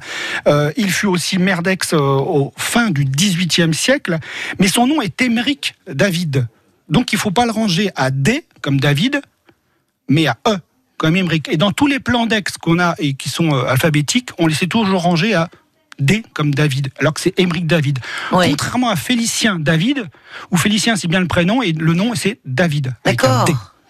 Il 0.76 0.90
fut 0.90 1.06
aussi 1.06 1.38
maire 1.38 1.62
d'Aix 1.62 1.78
au 1.92 2.52
fin 2.56 2.90
du 2.90 3.04
XVIIIe 3.04 3.74
siècle, 3.74 4.18
mais 4.58 4.68
son 4.68 4.86
nom 4.86 5.02
est 5.02 5.20
Émeric 5.20 5.74
David. 5.86 6.46
Donc 6.88 7.12
il 7.12 7.18
faut 7.18 7.30
pas 7.30 7.46
le 7.46 7.52
ranger 7.52 7.90
à 7.96 8.10
D 8.10 8.44
comme 8.62 8.78
David, 8.80 9.20
mais 10.08 10.26
à 10.26 10.36
E 10.46 10.56
comme 10.96 11.16
Émeric. 11.16 11.48
Et 11.48 11.56
dans 11.56 11.72
tous 11.72 11.86
les 11.86 12.00
plans 12.00 12.26
d'Aix 12.26 12.44
qu'on 12.60 12.78
a 12.78 12.94
et 12.98 13.14
qui 13.14 13.28
sont 13.28 13.54
euh, 13.54 13.66
alphabétiques, 13.66 14.30
on 14.38 14.46
les 14.46 14.54
sait 14.54 14.66
toujours 14.66 15.02
ranger 15.02 15.34
à 15.34 15.48
D 15.98 16.24
comme 16.34 16.54
David, 16.54 16.90
alors 16.98 17.14
que 17.14 17.20
c'est 17.20 17.38
Émeric 17.38 17.66
David. 17.66 18.00
Contrairement 18.30 18.88
à 18.88 18.96
Félicien 18.96 19.58
David, 19.58 20.08
où 20.50 20.56
Félicien 20.56 20.96
c'est 20.96 21.08
bien 21.08 21.20
le 21.20 21.28
prénom 21.28 21.62
et 21.62 21.72
le 21.72 21.94
nom 21.94 22.14
c'est 22.14 22.40
David. 22.44 22.94
D'accord. 23.04 23.44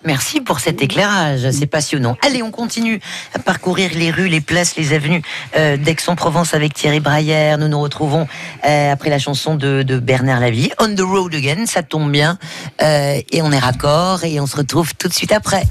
Merci 0.04 0.42
pour 0.42 0.60
cet 0.60 0.82
éclairage, 0.82 1.50
c'est 1.50 1.66
passionnant. 1.66 2.16
Allez, 2.20 2.42
on 2.42 2.50
continue 2.50 3.00
à 3.32 3.38
parcourir 3.38 3.90
les 3.94 4.10
rues, 4.10 4.28
les 4.28 4.42
places, 4.42 4.76
les 4.76 4.92
avenues 4.92 5.22
euh, 5.56 5.78
d'Aix-en-Provence 5.78 6.52
avec 6.52 6.74
Thierry 6.74 7.00
Braillère. 7.00 7.56
Nous 7.56 7.68
nous 7.68 7.80
retrouvons 7.80 8.28
euh, 8.66 8.92
après 8.92 9.08
la 9.08 9.18
chanson 9.18 9.54
de, 9.54 9.82
de 9.82 9.98
Bernard 9.98 10.40
Lavie, 10.40 10.70
On 10.78 10.94
the 10.94 11.00
Road 11.00 11.34
Again, 11.34 11.64
ça 11.64 11.82
tombe 11.82 12.12
bien. 12.12 12.38
Euh, 12.82 13.18
et 13.32 13.40
on 13.40 13.50
est 13.50 13.58
raccord 13.58 14.24
et 14.24 14.40
on 14.40 14.46
se 14.46 14.58
retrouve 14.58 14.94
tout 14.94 15.08
de 15.08 15.14
suite 15.14 15.32
après. 15.32 15.64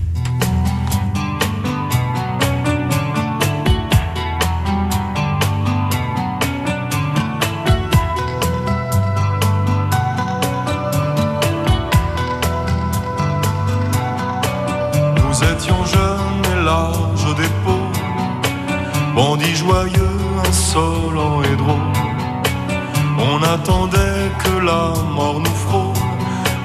La 24.64 24.94
mort 25.16 25.40
nous 25.40 25.58
frôle. 25.66 25.94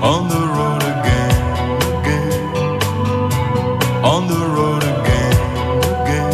On 0.03 0.29
the 0.29 0.43
road 0.57 0.83
again, 0.93 1.35
again. 2.01 2.79
On 4.05 4.23
the 4.27 4.43
road 4.57 4.85
again, 4.85 5.37
again. 6.03 6.33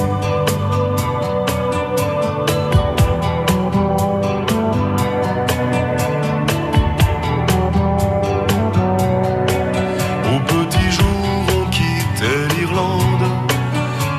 Au 10.32 10.38
petit 10.52 10.90
jour, 10.90 11.24
on 11.56 11.64
quittait 11.70 12.46
l'Irlande 12.54 13.28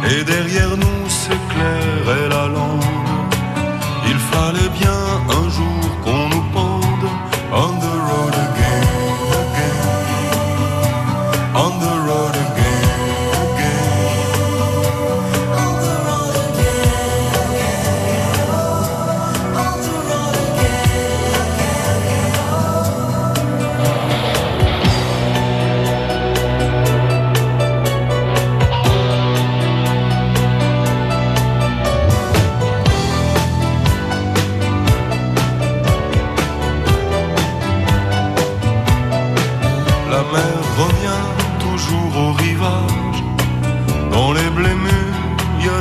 et 0.10 0.24
derrière 0.24 0.76
nous 0.78 1.10
s'éclairait 1.10 2.30
la 2.30 2.48
lande. 2.48 2.85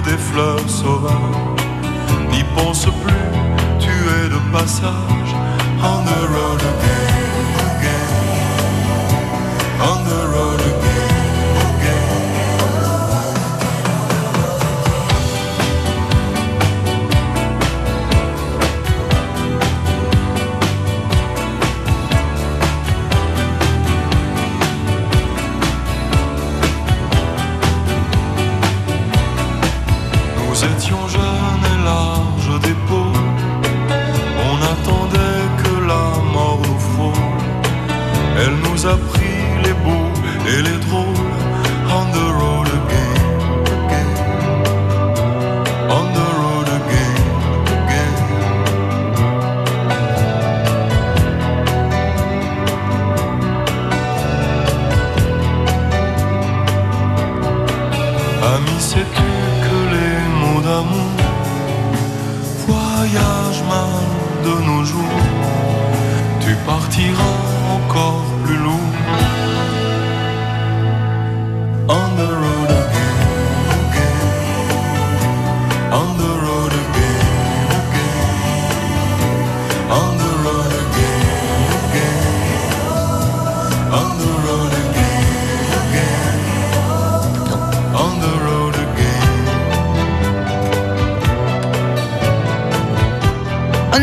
Des 0.05 0.19
fleurs 0.19 0.69
sauvages. 0.69 1.13
N'y 2.31 2.45
pense 2.55 2.85
plus, 2.85 3.31
tu 3.79 3.91
es 3.91 4.29
de 4.29 4.41
passage. 4.53 5.33
On 5.83 6.05
the 6.05 6.23
road 6.35 6.63
again, 6.75 7.47
again. 7.71 8.11
On 9.81 9.99
the 10.05 10.21
road 10.29 10.34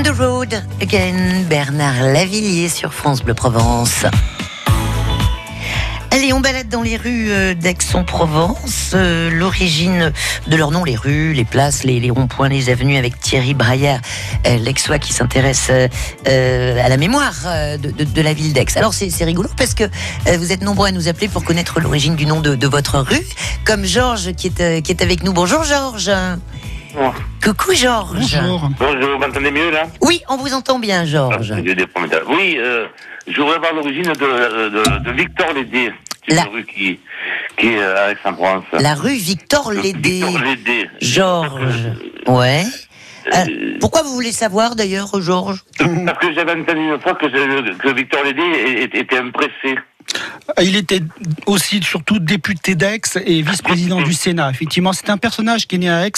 On 0.01 0.03
the 0.03 0.17
road 0.17 0.63
again, 0.81 1.43
Bernard 1.47 2.01
Lavillier 2.01 2.69
sur 2.69 2.91
France 2.91 3.21
Bleu 3.21 3.35
Provence. 3.35 4.03
Allez, 6.09 6.33
on 6.33 6.39
balade 6.39 6.69
dans 6.69 6.81
les 6.81 6.97
rues 6.97 7.31
euh, 7.31 7.53
d'Aix-en-Provence. 7.53 8.93
Euh, 8.95 9.29
L'origine 9.29 10.11
de 10.47 10.55
leur 10.55 10.71
nom, 10.71 10.83
les 10.83 10.95
rues, 10.95 11.33
les 11.33 11.45
places, 11.45 11.83
les, 11.83 12.09
ronds-points, 12.09 12.49
les 12.49 12.71
avenues, 12.71 12.97
avec 12.97 13.19
Thierry 13.19 13.53
Braillard, 13.53 13.99
euh, 14.47 14.57
l'exois 14.57 14.97
qui 14.97 15.13
s'intéresse 15.13 15.67
euh, 15.69 16.83
à 16.83 16.89
la 16.89 16.97
mémoire 16.97 17.35
de, 17.77 18.21
la 18.23 18.33
ville 18.33 18.53
d'Aix. 18.53 18.65
Alors 18.77 18.95
c'est 18.95 19.23
rigolo 19.23 19.49
parce 19.55 19.75
que 19.75 19.83
vous 20.35 20.51
êtes 20.51 20.63
nombreux 20.63 20.87
à 20.87 20.91
nous 20.91 21.09
appeler 21.09 21.27
pour 21.27 21.43
connaître 21.43 21.79
l'origine 21.79 22.15
du 22.15 22.25
nom 22.25 22.39
de, 22.39 22.55
de 22.55 22.67
votre 22.67 22.97
rue, 22.97 23.27
comme 23.65 23.85
Georges 23.85 24.33
qui 24.33 24.47
est, 24.47 24.81
qui 24.81 24.91
est 24.91 25.03
avec 25.03 25.23
nous. 25.23 25.31
Bonjour 25.31 25.63
Georges. 25.63 26.11
Coucou 27.43 27.73
Georges. 27.73 28.37
Bonjour. 28.39 28.69
Bonjour, 28.79 29.09
vous 29.11 29.17
m'entendez 29.17 29.51
mieux 29.51 29.71
là? 29.71 29.83
Oui, 30.01 30.21
on 30.29 30.37
vous 30.37 30.53
entend 30.53 30.79
bien 30.79 31.05
Georges. 31.05 31.53
Ah, 31.55 31.61
des. 31.61 31.75
Oui, 32.27 32.55
euh, 32.57 32.87
je 33.27 33.39
voudrais 33.39 33.59
voir 33.59 33.73
l'origine 33.73 34.03
de, 34.03 34.69
de, 34.69 34.99
de 34.99 35.11
Victor 35.11 35.53
Lédé. 35.53 35.91
C'est 36.27 36.35
une 36.35 36.53
rue 36.53 36.65
qui, 36.65 36.99
qui 37.57 37.67
est 37.67 37.81
à 37.81 38.11
Aix-en-Provence. 38.11 38.65
La 38.79 38.93
rue 38.93 39.15
Victor 39.15 39.71
Lédé. 39.71 40.23
Victor 40.23 40.41
Lédé. 40.41 40.89
Georges. 41.01 41.87
Ouais. 42.27 42.63
Euh, 43.33 43.77
pourquoi 43.79 44.01
vous 44.03 44.13
voulez 44.13 44.31
savoir 44.31 44.75
d'ailleurs, 44.75 45.09
Georges? 45.21 45.63
Parce 45.77 46.17
que 46.19 46.33
j'avais 46.33 46.59
entendu 46.59 46.93
une 46.93 46.99
fois 46.99 47.13
que, 47.15 47.25
que 47.27 47.93
Victor 47.93 48.23
Lédé 48.23 48.89
était 48.91 49.17
un 49.17 49.29
pressé. 49.29 49.77
Il 50.61 50.75
était 50.75 51.01
aussi 51.45 51.81
surtout 51.81 52.19
député 52.19 52.75
d'Aix 52.75 53.01
et 53.25 53.41
vice-président 53.41 54.01
du 54.01 54.13
Sénat. 54.13 54.49
Effectivement, 54.49 54.93
c'est 54.93 55.09
un 55.09 55.17
personnage 55.17 55.67
qui 55.67 55.75
est 55.75 55.79
né 55.79 55.89
à 55.89 56.05
Aix. 56.05 56.11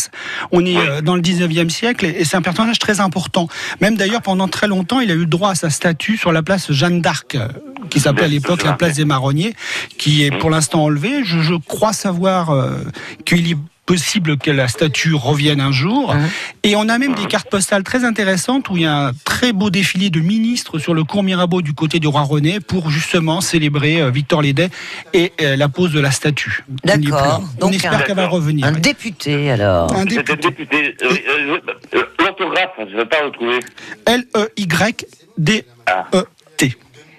On 0.51 0.65
est 0.65 0.77
euh, 0.77 1.01
dans 1.01 1.15
le 1.15 1.21
19e 1.21 1.69
siècle 1.69 2.05
et 2.05 2.23
c'est 2.25 2.37
un 2.37 2.41
personnage 2.41 2.79
très 2.79 2.99
important. 2.99 3.47
Même 3.81 3.95
d'ailleurs, 3.95 4.21
pendant 4.21 4.47
très 4.47 4.67
longtemps, 4.67 4.99
il 4.99 5.11
a 5.11 5.15
eu 5.15 5.25
droit 5.25 5.51
à 5.51 5.55
sa 5.55 5.69
statue 5.69 6.17
sur 6.17 6.31
la 6.31 6.41
place 6.43 6.71
Jeanne 6.71 7.01
d'Arc, 7.01 7.35
euh, 7.35 7.47
qui 7.89 7.99
s'appelait 7.99 8.25
à 8.25 8.27
l'époque 8.29 8.63
la 8.63 8.73
place 8.73 8.95
des 8.95 9.05
Marronniers, 9.05 9.55
qui 9.97 10.23
est 10.23 10.31
pour 10.31 10.49
l'instant 10.49 10.83
enlevée. 10.83 11.23
Je, 11.23 11.41
je 11.41 11.55
crois 11.55 11.93
savoir 11.93 12.49
euh, 12.49 12.71
qu'il 13.25 13.51
est 13.51 13.57
possible 13.85 14.37
que 14.37 14.49
la 14.51 14.67
statue 14.67 15.13
revienne 15.13 15.61
un 15.61 15.71
jour. 15.71 16.15
Et 16.63 16.75
on 16.75 16.89
a 16.89 16.97
même 16.97 17.15
des 17.15 17.25
cartes 17.25 17.49
postales 17.49 17.83
très 17.83 18.03
intéressantes 18.05 18.69
où 18.69 18.77
il 18.77 18.83
y 18.83 18.85
a 18.85 19.07
un 19.07 19.11
très 19.25 19.51
beau 19.53 19.69
défilé 19.69 20.09
de 20.09 20.19
ministres 20.19 20.79
sur 20.79 20.93
le 20.93 21.03
cours 21.03 21.23
Mirabeau 21.23 21.61
du 21.61 21.73
côté 21.73 21.99
du 21.99 22.07
roi 22.07 22.21
René 22.21 22.59
pour 22.59 22.89
justement 22.89 23.41
célébrer 23.41 24.01
euh, 24.01 24.09
Victor 24.09 24.41
Lédet 24.41 24.69
et 25.13 25.33
euh, 25.41 25.55
la 25.55 25.67
pose 25.69 25.91
de 25.91 25.99
la 25.99 26.11
statue. 26.11 26.63
D'accord. 26.83 27.43
On 27.57 27.67
Donc, 27.67 27.75
espère 27.75 28.05
qu'elle 28.05 28.15
va 28.15 28.27
revenir. 28.27 28.65
Un 28.65 28.71
député 28.71 29.51
alors. 29.51 29.93
Un 29.93 30.05
député. 30.05 30.95
Euh, 31.03 31.59
L'orthographe, 32.19 32.71
je 32.77 32.83
ne 32.83 32.97
vais 32.97 33.05
pas 33.05 33.19
le 33.21 33.27
retrouver. 33.27 33.59
L-E-Y-D-E-T. 34.05 35.13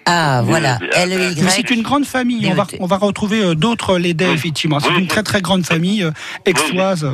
Ah, 0.06 0.42
voilà. 0.44 0.78
Euh, 0.82 1.02
L-E-Y. 1.02 1.42
Mais 1.42 1.50
c'est 1.50 1.70
une 1.70 1.82
grande 1.82 2.04
famille. 2.04 2.46
On 2.50 2.54
va, 2.54 2.66
on 2.80 2.86
va 2.86 2.96
retrouver 2.96 3.42
euh, 3.42 3.54
d'autres 3.54 3.98
Lédet, 3.98 4.32
effectivement. 4.32 4.80
C'est 4.80 4.94
une 4.94 5.06
très 5.06 5.22
très 5.22 5.40
grande 5.40 5.64
famille 5.64 6.02
euh, 6.02 6.10
aixoise. 6.46 7.06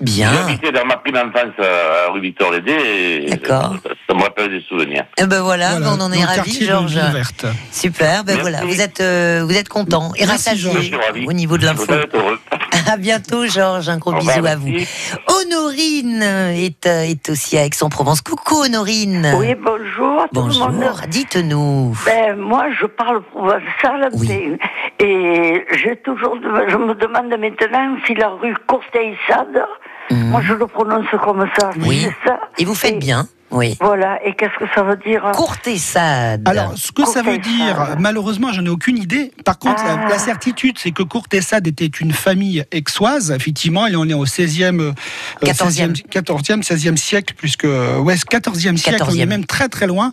Bien. 0.00 0.30
J'ai 0.30 0.38
habité 0.38 0.70
dans 0.70 0.84
ma 0.84 0.96
prime 0.96 1.16
enfance 1.16 1.54
à 1.58 2.12
rue 2.12 2.20
Victor 2.20 2.52
Lédé 2.52 2.70
et 2.72 3.30
ça, 3.44 3.72
ça 4.08 4.14
me 4.14 4.22
rappelle 4.22 4.48
des 4.50 4.60
souvenirs. 4.68 5.04
Eh 5.20 5.26
ben 5.26 5.40
voilà, 5.40 5.70
Voilà, 5.72 5.92
on 5.92 6.00
en 6.00 6.12
est 6.12 6.24
ravis, 6.24 6.64
Georges. 6.64 7.00
Super, 7.72 8.22
ben 8.22 8.36
Merci. 8.36 8.40
voilà, 8.40 8.64
vous 8.64 8.80
êtes, 8.80 9.00
euh, 9.00 9.42
vous 9.44 9.56
êtes 9.56 9.68
content 9.68 10.12
et 10.16 10.24
rassasié 10.24 10.70
au 11.26 11.32
niveau 11.32 11.58
de 11.58 11.64
l'info. 11.66 11.84
À 12.90 12.96
bientôt, 12.96 13.46
Georges. 13.46 13.90
Un 13.90 13.98
gros 13.98 14.14
Au 14.14 14.18
bisou 14.18 14.46
à 14.46 14.56
vous. 14.56 14.68
Honorine 15.26 16.22
est, 16.22 16.86
euh, 16.86 17.02
est 17.02 17.28
aussi 17.28 17.58
à 17.58 17.66
Aix-en-Provence. 17.66 18.22
Coucou, 18.22 18.62
Honorine. 18.64 19.30
Oui, 19.36 19.54
bonjour 19.54 20.22
à 20.22 20.28
tout 20.28 20.40
le 20.40 20.58
monde. 20.58 20.74
Bonjour, 20.78 21.00
dites-nous. 21.06 21.94
Ben, 22.06 22.36
moi, 22.36 22.66
je 22.80 22.86
parle 22.86 23.22
provençal 23.24 24.10
et, 24.30 25.04
et 25.04 25.66
j'ai 25.76 25.96
toujours, 25.96 26.36
je 26.42 26.76
me 26.76 26.94
demande 26.94 27.28
maintenant 27.38 27.96
si 28.06 28.14
la 28.14 28.28
rue 28.30 28.56
Courteissade, 28.66 29.62
moi 30.10 30.40
je 30.42 30.54
le 30.54 30.66
prononce 30.66 31.06
comme 31.22 31.46
ça. 31.58 31.70
Oui. 31.80 32.06
c'est 32.22 32.28
ça. 32.28 32.40
Et 32.58 32.64
vous 32.64 32.74
faites 32.74 32.98
bien. 32.98 33.26
Oui. 33.50 33.76
Voilà, 33.80 34.18
et 34.26 34.34
qu'est-ce 34.34 34.58
que 34.58 34.70
ça 34.74 34.82
veut 34.82 34.98
dire 35.04 35.22
Courtessade. 35.34 36.46
Alors, 36.48 36.72
ce 36.76 36.92
que 36.92 37.04
ça 37.06 37.22
veut 37.22 37.38
dire, 37.38 37.96
malheureusement, 37.98 38.52
je 38.52 38.60
n'ai 38.60 38.68
aucune 38.68 38.98
idée. 38.98 39.32
Par 39.44 39.58
contre, 39.58 39.82
la, 39.84 40.08
la 40.08 40.18
certitude, 40.18 40.76
c'est 40.78 40.90
que 40.90 41.02
Courtessade 41.02 41.66
était 41.66 41.86
une 41.86 42.12
famille 42.12 42.64
aixoise, 42.72 43.30
effectivement. 43.30 43.86
Et 43.86 43.96
on 43.96 44.04
est 44.06 44.14
au 44.14 44.24
16e, 44.26 44.80
euh, 44.80 44.92
14e. 45.42 45.94
16e, 45.94 46.06
14e, 46.10 46.62
16e 46.62 46.96
siècle, 46.96 47.34
puisque, 47.36 47.64
ouais, 47.64 48.14
14e 48.14 48.76
siècle, 48.76 49.02
on 49.02 49.06
14e. 49.12 49.20
est 49.20 49.26
même 49.26 49.44
très 49.46 49.68
très 49.68 49.86
loin. 49.86 50.12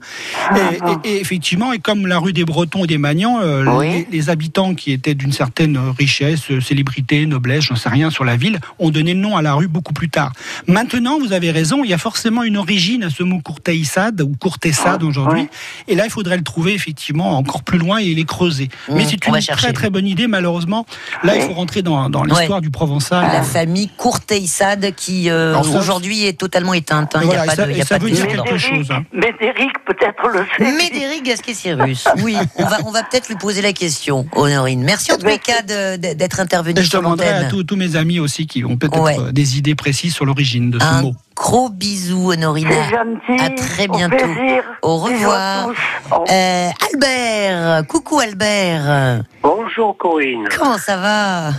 Et, 0.56 1.10
et- 1.10 1.16
et 1.16 1.22
effectivement, 1.22 1.74
et 1.74 1.80
comme 1.80 2.08
la 2.08 2.20
rue 2.20 2.34
des 2.34 2.46
Bretons 2.46 2.84
et 2.84 2.88
des 2.88 2.98
Magnans, 2.98 3.40
euh, 3.42 3.82
les, 3.82 4.08
les 4.12 4.30
habitants 4.30 4.76
qui 4.76 4.92
étaient 4.92 5.14
d'une 5.16 5.32
certaine 5.32 5.78
richesse, 5.98 6.52
euh, 6.52 6.62
célébrité, 6.62 7.26
noblesse, 7.26 7.66
j'en 7.66 7.76
sais 7.76 7.90
rien, 7.90 8.10
sur 8.10 8.24
la 8.26 8.36
ville, 8.36 8.60
ont 8.80 8.90
donné 8.90 9.14
le 9.14 9.20
nom 9.20 9.36
à 9.38 9.42
la 9.42 9.54
rue 9.54 9.68
beaucoup 9.68 9.94
plus 9.94 10.10
tard. 10.10 10.32
Maintenant, 10.68 11.20
vous 11.20 11.34
avez 11.34 11.52
raison, 11.52 11.84
il 11.84 11.90
y 11.90 11.94
a 11.94 11.98
forcément 11.98 12.44
une 12.44 12.58
origine 12.58 13.04
à 13.04 13.10
ce 13.10 13.24
mot 13.26 13.40
courteissade 13.42 14.22
ou 14.22 14.34
courtessade 14.40 15.04
aujourd'hui. 15.04 15.48
Et 15.88 15.96
là, 15.96 16.06
il 16.06 16.12
faudrait 16.12 16.38
le 16.38 16.44
trouver 16.44 16.74
effectivement 16.74 17.38
encore 17.38 17.64
plus 17.64 17.78
loin 17.78 17.98
et 17.98 18.14
les 18.14 18.26
creuser. 18.26 18.70
Mmh, 18.90 18.96
Mais 18.96 19.06
c'est 19.06 19.28
on 19.28 19.32
va 19.32 19.40
une 19.40 19.46
très 19.46 19.74
très 19.74 19.90
bonne 19.90 20.08
idée, 20.08 20.28
malheureusement. 20.28 20.86
Là, 21.24 21.36
il 21.36 21.42
faut 21.42 21.54
rentrer 21.54 21.82
dans, 21.82 22.10
dans 22.10 22.24
l'histoire 22.24 22.60
Ouais. 22.60 22.62
du 22.62 22.70
Provençal. 22.70 23.24
La 23.32 23.42
famille 23.44 23.90
Courteissade 23.98 24.94
qui 24.96 25.30
euh, 25.30 25.62
ça, 25.64 25.80
aujourd'hui 25.80 26.26
est 26.26 26.38
totalement 26.38 26.74
éteinte. 26.74 27.16
hein. 27.16 27.20
Il 27.22 27.28
n'y 27.30 27.36
Voilà, 27.36 27.42
a 27.44 27.46
pas 27.46 27.56
ça- 27.56 27.66
de, 27.66 27.72
il 27.72 27.78
y 27.78 27.82
a 27.82 27.86
ça 27.86 27.96
pas 27.96 28.00
de 28.00 28.06
veut 28.06 28.12
dire 28.16 28.28
dedans. 28.28 28.44
quelque 28.44 28.58
chose. 28.58 28.88
hein. 28.92 29.04
Médéric, 29.14 29.72
peut-être 29.86 30.28
le 30.30 30.46
sait. 30.58 30.72
Médéric 30.72 31.24
Gasquet-Cyrus. 31.24 32.06
Oui, 32.24 32.36
on 32.56 32.66
va, 32.66 32.78
on 32.86 32.92
va 32.92 33.04
peut-être 33.04 33.28
lui 33.30 33.36
poser 33.36 33.62
la 33.62 33.74
question, 33.74 34.26
Honorine. 34.34 34.84
Merci 34.84 35.12
en 35.12 35.18
tous 35.18 35.26
les 35.28 35.38
cas 35.40 35.62
de- 35.62 35.98
de- 35.98 36.14
d'être 36.14 36.40
intervenu 36.40 36.82
je 36.82 36.90
demanderai 36.90 37.28
à 37.30 37.44
tous, 37.46 37.66
mes 37.76 37.96
amis 37.96 38.20
aussi 38.20 38.48
qui 38.48 38.64
ont 38.64 38.78
peut-être 38.78 39.00
Ouais. 39.02 39.18
des 39.32 39.58
idées 39.58 39.76
précises 39.76 40.14
sur 40.14 40.26
l'origine 40.26 40.72
de 40.72 40.80
ce 40.80 40.84
Un 40.86 41.02
mot. 41.02 41.16
Gros 41.36 41.70
bisou, 41.70 42.32
Honorine. 42.32 42.68
C'est 42.70 42.96
gentil. 42.96 43.44
À 43.44 43.50
très 43.50 43.88
Au 43.88 43.92
bientôt. 43.94 44.16
plaisir. 44.18 44.64
Au 44.82 45.04
Bisous 45.06 45.14
revoir. 45.20 45.36
à 45.36 45.64
tous. 45.66 46.16
Au- 46.16 46.26
Euh, 46.32 46.70
Albert, 46.94 47.88
coucou 47.88 48.20
Albert. 48.20 49.22
Bonjour 49.42 49.98
Corinne. 49.98 50.48
Comment 50.58 50.78
ça 50.78 50.98
va? 50.98 51.50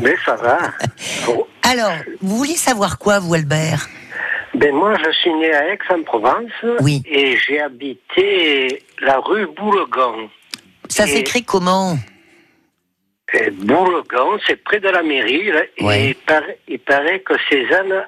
Mais 0.00 0.14
ça 0.24 0.34
va. 0.36 0.58
Bon. 1.26 1.46
Alors, 1.62 1.92
vous 2.22 2.36
vouliez 2.36 2.56
savoir 2.56 2.98
quoi, 2.98 3.18
vous, 3.18 3.34
Albert? 3.34 3.88
Ben 4.54 4.72
moi, 4.74 4.94
je 5.04 5.10
suis 5.18 5.34
né 5.34 5.52
à 5.52 5.72
Aix-en-Provence. 5.72 6.50
Oui. 6.80 7.02
Et 7.06 7.36
j'ai 7.36 7.60
habité 7.60 8.82
la 9.02 9.18
rue 9.18 9.46
Boulegon. 9.48 10.30
Ça 10.88 11.06
s'écrit 11.06 11.44
comment? 11.44 11.98
Et 13.34 13.50
Boulegon, 13.50 14.38
c'est 14.46 14.56
près 14.62 14.78
de 14.78 14.88
la 14.88 15.02
mairie. 15.02 15.50
là, 15.50 15.60
Ouais. 15.80 16.00
Et 16.00 16.08
il 16.10 16.14
paraît, 16.14 16.58
il 16.68 16.78
paraît 16.78 17.20
que 17.20 17.34
Cézanne 17.50 18.06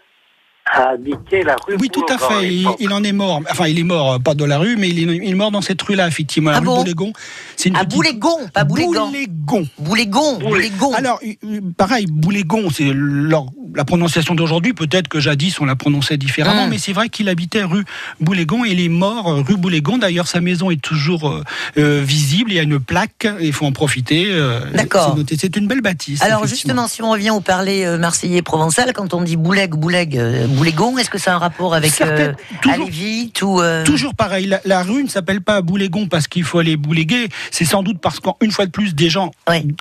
a 0.73 0.91
habité 0.91 1.43
la 1.43 1.57
rue 1.67 1.77
Oui, 1.81 1.89
tout 1.91 2.05
à 2.09 2.17
Boulegon 2.17 2.41
fait. 2.41 2.75
Il, 2.81 2.93
en 2.93 3.03
est 3.03 3.13
mort. 3.13 3.41
Enfin, 3.51 3.67
il 3.69 3.79
est 3.79 3.83
mort, 3.85 4.15
euh, 4.15 4.19
pas 4.19 4.35
de 4.35 4.45
la 4.45 4.59
rue, 4.59 4.77
mais 4.77 4.89
il 4.89 4.99
est, 5.11 5.17
il 5.17 5.31
est 5.31 5.35
mort 5.35 5.51
dans 5.51 5.61
cette 5.63 5.81
rue-là, 5.83 6.07
effectivement. 6.09 6.51
La 6.51 6.57
Ah 6.57 6.61
rue 6.61 6.67
bon 6.67 6.79
Boulégon. 6.81 7.13
C'est 7.57 7.69
une 7.71 7.77
À 7.77 7.81
petite- 7.81 7.95
Boulégon, 7.95 8.37
pas 8.53 8.65
Boulégan. 8.65 9.07
Boulégon. 9.09 9.67
Boulégon, 9.79 10.39
Boulégon. 10.39 10.93
Alors, 10.95 11.21
euh, 11.25 11.61
pareil, 11.77 12.07
Boulégon, 12.09 12.69
c'est 12.71 12.91
leur- 12.93 13.47
la 13.75 13.85
prononciation 13.85 14.35
d'aujourd'hui. 14.35 14.73
Peut-être 14.73 15.09
que 15.09 15.21
jadis, 15.21 15.61
on 15.61 15.65
la 15.65 15.77
prononçait 15.77 16.17
différemment, 16.17 16.67
Mm. 16.67 16.71
mais 16.71 16.79
c'est 16.79 16.93
vrai 16.93 17.09
qu'il 17.09 17.29
habitait 17.29 17.63
rue 17.65 17.85
Boulégon 18.21 18.65
et 18.65 18.71
il 18.71 18.81
est 18.81 18.89
mort 18.89 19.29
euh, 19.31 19.43
rue 19.43 19.57
Boulégon. 19.57 19.99
D'ailleurs, 19.99 20.27
sa 20.29 20.41
maison 20.41 20.71
est 20.71 20.81
toujours 20.81 21.29
euh, 21.29 21.43
euh, 21.79 22.03
visible. 22.05 22.51
Il 22.53 22.57
y 22.57 22.59
a 22.61 22.63
une 22.63 22.79
plaque, 22.81 23.27
il 23.41 23.53
faut 23.53 23.67
en 23.67 23.73
profiter. 23.73 24.27
euh, 24.29 24.61
D'accord. 24.73 25.17
c'est 25.39 25.57
une 25.57 25.67
belle 25.67 25.81
bâtisse. 25.81 26.23
Alors 26.23 26.47
justement, 26.47 26.87
si 26.89 27.03
on 27.03 27.11
revient 27.11 27.31
au 27.31 27.41
parler 27.41 27.85
euh, 27.85 27.99
marseillais 27.99 28.43
provençal, 28.43 28.93
quand 28.93 29.15
on 29.15 29.23
dit 29.23 29.37
Bouleg, 29.37 29.75
Bouleg, 29.75 30.17
euh, 30.17 30.47
Boulégon, 30.59 30.99
est-ce 30.99 31.11
que 31.11 31.19
ça 31.19 31.33
a 31.33 31.37
un 31.37 31.39
rapport 31.39 31.75
avec 31.75 31.93
Certaines- 31.93 32.31
euh, 32.31 32.57
toujours- 32.61 32.83
Alévit 32.87 33.33
ou 33.43 33.61
euh, 33.61 33.85
Toujours 33.85 34.15
pareil, 34.15 34.47
la, 34.47 34.61
la 34.65 34.83
rue 34.83 35.03
ne 35.05 35.09
s'appelle 35.09 35.41
pas 35.41 35.61
Boulégon 35.63 36.07
parce 36.09 36.27
qu'il 36.29 36.45
faut 36.45 36.59
aller 36.59 36.77
bouléguer. 36.77 37.29
C'est 37.51 37.65
sans 37.65 37.83
doute 37.83 37.99
parce 38.01 38.21
qu'une 38.21 38.51
fois 38.51 38.67
de 38.67 38.71
plus, 38.71 38.95
des 38.95 39.09
gens 39.09 39.31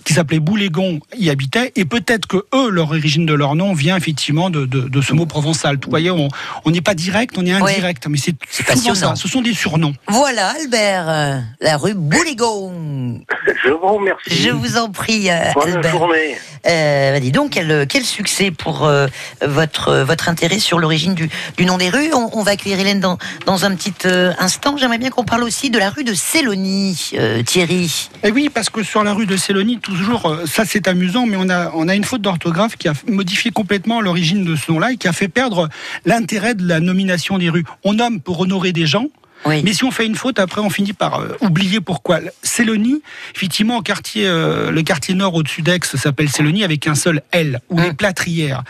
qui 0.06 0.13
s'appelaient 0.13 0.40
Boulégon 0.40 1.00
y 1.18 1.30
habitaient 1.30 1.72
et 1.76 1.86
peut-être 1.86 2.28
que 2.28 2.38
eux, 2.54 2.70
leur 2.70 2.90
origine 2.90 3.26
de 3.26 3.34
leur 3.34 3.56
nom 3.56 3.74
vient 3.74 3.98
effectivement 3.98 4.50
de, 4.50 4.66
de- 4.66 4.88
de 4.88 5.02
ce 5.02 5.13
mot 5.13 5.26
provençal. 5.26 5.78
Vous 5.84 5.90
voyez, 5.90 6.12
on 6.12 6.30
n'est 6.68 6.82
pas 6.82 6.94
direct, 6.94 7.36
on 7.38 7.46
est 7.46 7.52
indirect, 7.54 8.08
mais 8.08 8.18
c'est 8.18 8.36
souvent 8.50 8.68
passionnant. 8.74 9.16
ça. 9.16 9.22
Ce 9.22 9.28
sont 9.28 9.42
des 9.42 9.54
surnoms. 9.54 9.94
Voilà, 10.08 10.50
Albert, 10.62 11.10
euh, 11.10 11.40
la 11.62 11.78
rue 11.78 11.94
Boulégon. 11.96 13.22
Je 13.63 13.70
vous 13.72 13.88
remercie. 13.98 14.30
Je 14.44 14.50
vous 14.50 14.78
en 14.78 14.92
prie, 14.92 15.30
euh, 15.30 15.40
Bonne 15.56 15.74
Albert. 15.74 15.92
journée. 15.92 16.38
Euh, 16.68 17.12
bah 17.13 17.20
dis 17.20 17.32
donc, 17.32 17.52
quel, 17.52 17.88
quel 17.88 18.04
succès 18.04 18.52
pour 18.52 18.86
euh, 18.86 19.08
votre, 19.46 19.98
votre 20.00 20.30
intérêt 20.30 20.60
sur 20.67 20.80
l'origine 20.80 21.15
du, 21.15 21.30
du 21.56 21.65
nom 21.65 21.77
des 21.77 21.89
rues. 21.89 22.12
On, 22.13 22.43
va 22.43 22.51
accueillir 22.51 22.80
Hélène 22.80 22.99
dans, 22.99 23.17
dans 23.45 23.63
un 23.63 23.73
petit 23.73 23.93
euh, 24.06 24.34
instant. 24.38 24.75
J'aimerais 24.75 24.97
bien 24.97 25.10
qu'on 25.10 25.23
parle 25.23 25.43
aussi 25.43 25.69
de 25.69 25.80
la 25.80 25.89
rue 25.89 26.03
de 26.03 26.13
Célonie, 26.13 27.12
euh, 27.13 27.41
Thierry. 27.41 28.10
Et 28.23 28.32
oui, 28.32 28.49
parce 28.53 28.69
que 28.69 28.84
sur 28.84 29.01
la 29.03 29.13
rue 29.13 29.25
de 29.25 29.38
Célonie, 29.38 29.80
toujours, 29.80 30.25
euh, 30.25 30.45
ça 30.45 30.65
c'est 30.65 30.89
amusant, 30.89 31.25
mais 31.25 31.38
on 31.39 31.49
a, 31.49 31.71
on 31.73 31.88
a 31.88 31.95
une 31.95 32.03
faute 32.03 32.21
d'orthographe 32.21 32.75
qui 32.75 32.89
a 32.89 32.93
modifié 33.08 33.49
complètement 33.51 34.01
l'origine 34.01 34.43
de 34.43 34.58
ce 34.58 34.69
nom-là 34.69 34.91
et 34.91 34.97
qui 34.97 35.08
a 35.08 35.13
fait 35.13 35.30
perdre 35.30 35.69
l'intérêt 36.06 36.53
de 36.53 36.67
la 36.67 36.82
nomination 36.82 37.38
des 37.38 37.49
rues. 37.49 37.63
On 37.86 37.93
nomme 37.93 38.19
pour 38.19 38.41
honorer 38.41 38.73
des 38.73 38.86
gens. 38.86 39.08
Mais 39.63 39.71
si 39.73 39.84
on 39.86 39.91
fait 39.91 40.06
une 40.06 40.15
faute, 40.15 40.39
après 40.39 40.60
on 40.62 40.69
finit 40.69 40.93
par 40.93 41.19
euh, 41.21 41.30
oublier 41.41 41.80
pourquoi. 41.80 42.19
Célonie, 42.43 43.02
effectivement, 43.36 43.82
quartier, 43.82 44.28
euh, 44.28 44.71
le 44.71 44.82
quartier 44.82 45.13
nord 45.15 45.36
au-dessus 45.36 45.62
d'Aix 45.62 45.80
s'appelle 45.84 46.28
Célonie 46.30 46.63
avec 46.63 46.86
un 46.88 46.95
seul 46.95 47.21
L, 47.32 47.60
ou 47.69 47.80
les 47.80 47.93
plâtrières. 47.93 48.63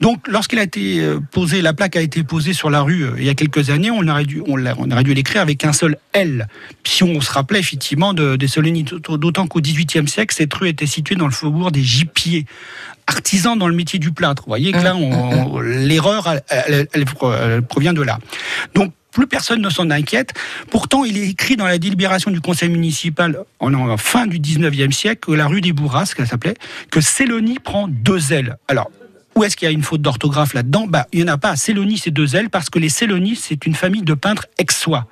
Donc 0.00 0.26
lorsqu'il 0.26 0.58
a 0.58 0.62
été 0.62 1.00
euh, 1.00 1.20
posé, 1.30 1.62
la 1.62 1.72
plaque 1.72 1.96
a 1.96 2.00
été 2.00 2.24
posée 2.24 2.52
sur 2.52 2.70
la 2.70 2.80
rue 2.80 3.06
il 3.18 3.24
y 3.24 3.28
a 3.28 3.34
quelques 3.34 3.70
années, 3.70 3.90
on 3.90 4.06
aurait 4.08 4.24
dû, 4.24 4.42
on, 4.46 4.56
l'a- 4.56 4.74
on 4.78 4.90
aurait 4.90 5.04
dû 5.04 5.14
l'écrire 5.14 5.42
avec 5.42 5.64
un 5.64 5.72
seul 5.72 5.98
L. 6.14 6.48
Si 6.84 7.02
on 7.04 7.20
se 7.20 7.30
rappelait 7.30 7.60
effectivement 7.60 8.12
de, 8.14 8.36
des 8.36 8.48
Célonie, 8.48 8.84
d'autant 8.84 9.46
qu'au 9.46 9.60
XVIIIe 9.60 10.08
siècle, 10.08 10.34
cette 10.36 10.52
rue 10.54 10.68
était 10.68 10.86
située 10.86 11.14
dans 11.16 11.26
le 11.26 11.32
faubourg 11.32 11.70
des 11.70 11.82
Gipiers 11.82 12.46
artisans 13.06 13.58
dans 13.58 13.68
le 13.68 13.74
métier 13.74 13.98
du 13.98 14.12
plâtre. 14.12 14.42
Vous 14.46 14.50
voyez 14.50 14.72
que 14.72 14.78
là, 14.78 14.96
on- 14.96 15.60
l'erreur, 15.60 16.26
elle, 16.28 16.42
elle- 16.66 16.88
elle 16.92 17.04
pro- 17.04 17.32
elle 17.32 17.62
provient 17.62 17.92
de 17.92 18.02
là. 18.02 18.18
Donc, 18.74 18.92
plus 19.14 19.26
personne 19.26 19.62
ne 19.62 19.70
s'en 19.70 19.90
inquiète. 19.90 20.34
Pourtant, 20.70 21.04
il 21.04 21.16
est 21.16 21.28
écrit 21.28 21.56
dans 21.56 21.64
la 21.64 21.78
délibération 21.78 22.30
du 22.30 22.40
conseil 22.40 22.68
municipal 22.68 23.38
en, 23.60 23.96
fin 23.96 24.26
du 24.26 24.38
19e 24.38 24.92
siècle 24.92 25.20
que 25.26 25.32
la 25.32 25.46
rue 25.46 25.60
des 25.60 25.72
Bourrasques, 25.72 26.18
qu'elle 26.18 26.26
s'appelait, 26.26 26.56
que 26.90 27.00
Célonie 27.00 27.58
prend 27.58 27.88
deux 27.88 28.32
ailes. 28.32 28.56
Alors, 28.68 28.90
où 29.36 29.44
est-ce 29.44 29.56
qu'il 29.56 29.66
y 29.66 29.68
a 29.68 29.72
une 29.72 29.82
faute 29.82 30.02
d'orthographe 30.02 30.54
là-dedans 30.54 30.86
bah, 30.88 31.06
Il 31.12 31.22
n'y 31.22 31.30
en 31.30 31.34
a 31.34 31.38
pas 31.38 31.50
à 31.50 31.56
Célonie, 31.56 31.98
c'est 31.98 32.10
deux 32.10 32.36
ailes, 32.36 32.50
parce 32.50 32.70
que 32.70 32.78
les 32.78 32.88
Célonis, 32.88 33.36
c'est 33.36 33.66
une 33.66 33.74
famille 33.74 34.02
de 34.02 34.14
peintres 34.14 34.46
aixois, 34.58 35.06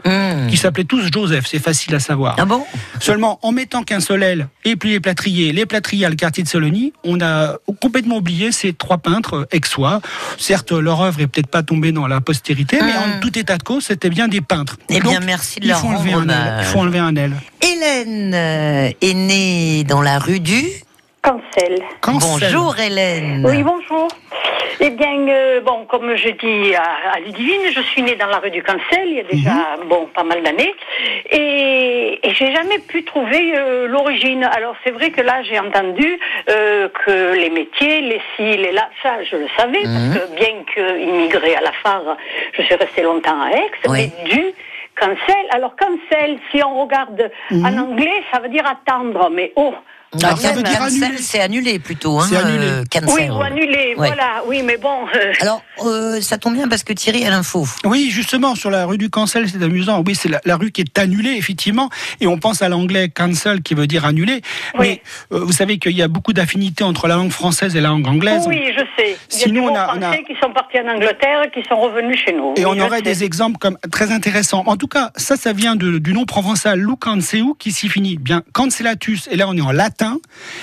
qui 0.49 0.57
s'appelaient 0.57 0.85
tous 0.85 1.11
Joseph, 1.13 1.47
c'est 1.47 1.59
facile 1.59 1.95
à 1.95 2.01
savoir. 2.01 2.37
Ah 2.39 2.45
bon 2.45 2.65
Seulement, 3.01 3.39
en 3.43 3.53
mettant 3.53 3.83
qu'un 3.83 4.01
seul 4.01 4.23
aile, 4.23 4.49
et 4.65 4.77
puis 4.77 4.91
les 4.91 5.01
plâtriers, 5.01 5.53
les 5.53 5.67
plâtriers 5.67 6.07
à 6.07 6.11
le 6.11 6.17
quartier 6.17 6.43
de 6.43 6.49
Célonie, 6.49 6.93
on 7.05 7.21
a 7.21 7.57
complètement 7.81 8.17
oublié 8.17 8.53
ces 8.53 8.73
trois 8.73 8.99
peintres 8.99 9.47
aixois. 9.53 10.01
Certes, 10.39 10.73
leur 10.73 11.01
œuvre 11.01 11.21
est 11.21 11.27
peut-être 11.27 11.49
pas 11.49 11.63
tombée 11.63 11.93
dans 11.93 12.07
la 12.07 12.21
postérité, 12.21 12.79
mais 12.81 12.93
en 12.97 13.21
tout 13.21 13.37
état 13.39 13.59
de 13.59 13.63
cause, 13.63 13.85
c'était 13.85 14.11
bien 14.11 14.29
des 14.29 14.41
peintres. 14.41 14.77
Eh 14.89 15.01
Donc, 15.01 15.11
bien, 15.11 15.21
merci 15.21 15.61
de 15.61 15.65
il 15.65 15.69
leur 15.69 15.81
faut 15.81 15.89
enlever 15.89 16.13
un 16.13 16.19
hommage. 16.19 16.67
Il 16.67 16.67
faut 16.67 16.79
enlever 16.79 16.99
un 16.99 17.15
aile. 17.17 17.35
Hélène 17.61 18.35
euh, 18.35 18.91
est 19.01 19.15
née 19.15 19.85
dans 19.85 20.03
la 20.03 20.19
rue 20.19 20.41
du 20.41 20.63
Cancel. 21.23 21.81
Bonjour 22.05 22.77
Hélène. 22.81 23.45
Oui, 23.47 23.63
bonjour. 23.63 24.09
Eh 24.81 24.91
bien, 24.91 25.29
euh, 25.29 25.61
bon, 25.61 25.85
comme 25.85 26.17
je 26.17 26.31
dis 26.31 26.75
à, 26.75 27.13
à 27.15 27.21
Ludivine, 27.21 27.61
je 27.73 27.81
suis 27.83 28.03
née 28.03 28.17
dans 28.17 28.27
la 28.27 28.39
rue 28.39 28.51
du 28.51 28.61
Cancel 28.65 29.07
il 29.07 29.15
y 29.15 29.21
a 29.21 29.23
déjà 29.23 29.51
Mhm. 29.79 29.89
bon 29.89 30.07
pas 30.13 30.25
mal 30.25 30.43
d'années, 30.43 30.75
et, 31.31 32.19
et 32.27 32.35
j'ai 32.35 32.53
jamais 32.53 32.81
pu 32.81 33.05
trouver 33.05 33.53
euh, 33.55 33.87
l'origine. 33.87 34.43
Alors 34.43 34.75
c'est 34.83 34.91
vrai 34.91 35.11
que 35.11 35.21
là 35.21 35.43
j'ai 35.45 35.61
entendu 35.61 36.19
euh, 36.51 36.89
que 37.07 37.35
les 37.37 37.51
métiers, 37.51 38.01
les 38.01 38.21
ci, 38.35 38.57
les 38.57 38.73
là, 38.73 38.89
ça 39.05 39.23
je 39.23 39.37
le 39.37 39.47
savais 39.57 39.85
Mhm. 39.85 40.15
parce 40.15 40.27
que 40.27 40.35
bien 40.35 40.65
que 40.75 40.99
immigré 41.01 41.55
à 41.55 41.61
la 41.61 41.73
phare, 41.85 42.17
je 42.55 42.63
suis 42.63 42.75
restée 42.75 43.03
longtemps 43.03 43.41
à 43.41 43.51
Aix, 43.51 43.71
mais 43.91 44.11
du 44.29 44.43
Cancel. 44.99 45.47
Alors 45.51 45.77
Cancel, 45.77 46.39
si 46.51 46.61
on 46.65 46.83
regarde 46.83 47.31
Mhm. 47.53 47.65
en 47.65 47.79
anglais, 47.83 48.25
ça 48.33 48.41
veut 48.41 48.49
dire 48.49 48.65
attendre, 48.67 49.31
mais 49.31 49.53
oh. 49.55 49.73
Alors, 50.23 50.39
quand 50.41 50.55
même. 50.55 50.63
cancel, 50.65 51.19
c'est 51.19 51.41
annulé 51.41 51.79
plutôt. 51.79 52.19
Hein, 52.21 52.29
annulé. 52.45 52.67
euh, 52.67 52.85
cancel. 52.91 53.31
Oui, 53.31 53.37
ou 53.39 53.41
annulé, 53.43 53.95
Ouais. 53.97 54.09
voilà, 54.09 54.43
oui, 54.47 54.63
mais 54.63 54.77
bon. 54.77 55.07
euh, 55.15 55.33
Alors, 55.41 55.63
euh, 55.85 56.21
ça 56.21 56.37
tombe 56.37 56.55
bien 56.55 56.69
parce 56.69 56.83
que 56.85 56.93
Thierry 56.93 57.25
a 57.25 57.31
l'info. 57.31 57.67
Oui, 57.85 58.11
justement, 58.11 58.55
sur 58.55 58.71
la 58.71 58.85
rue 58.85 58.99
du 58.99 59.09
Cancel, 59.09 59.49
c'est 59.49 59.63
amusant. 59.63 60.03
Oui, 60.07 60.15
c'est 60.15 60.29
la, 60.29 60.41
la 60.45 60.57
rue 60.57 60.71
qui 60.71 60.83
est 60.83 60.99
annulée, 60.99 61.31
effectivement. 61.39 61.89
Et 62.21 62.27
on 62.27 62.37
pense 62.39 62.61
à 62.61 62.69
l'anglais 62.69 63.09
cancel 63.09 63.63
qui 63.63 63.75
veut 63.75 63.87
dire 63.87 64.05
annulé. 64.05 64.43
Mais 64.79 65.01
euh, 65.33 65.41
vous 65.41 65.53
savez 65.53 65.79
qu'il 65.79 65.97
y 65.97 66.03
a 66.03 66.09
beaucoup 66.09 66.33
d'affinités 66.35 66.85
entre 66.85 67.09
la 67.09 67.15
langue 67.17 67.31
française 67.31 67.75
et 67.75 67.81
la 67.81 67.89
langue 67.89 68.07
anglaise. 68.07 68.45
Oui, 68.47 68.61
je 68.77 68.85
sais. 68.99 69.17
Il 69.31 69.39
y 69.39 69.43
a 69.43 69.47
Sinon, 69.47 69.63
des 69.67 69.71
on 69.71 69.77
a- 69.77 69.95
on 69.97 70.03
a- 70.03 70.07
français 70.09 70.25
qui 70.27 70.35
sont 70.43 70.53
partis 70.53 70.79
en 70.79 70.89
Angleterre, 70.89 71.45
qui 71.55 71.63
sont 71.67 71.81
revenus 71.81 72.19
chez 72.23 72.33
nous. 72.35 72.53
Et 72.57 72.67
Oui, 72.67 72.73
on 72.77 72.85
aurait 72.85 72.99
sais. 72.99 73.03
des 73.03 73.25
exemples 73.25 73.57
comme 73.59 73.79
très 73.91 74.13
intéressants. 74.13 74.63
En 74.67 74.77
tout 74.77 74.89
cas, 74.89 75.11
ça, 75.17 75.37
ça 75.37 75.53
vient 75.55 75.75
de- 75.75 75.97
du 75.99 76.13
nom 76.13 76.27
provençal 76.27 76.79
Lucanceu 76.81 77.43
qui 77.59 77.73
s'y 77.73 77.89
finit 77.89 78.19
bien 78.19 78.43
cancellatus. 78.53 79.27
Et 79.31 79.37
là, 79.37 79.47
on 79.49 79.57
est 79.57 79.61
en 79.63 79.73
latin 79.73 80.02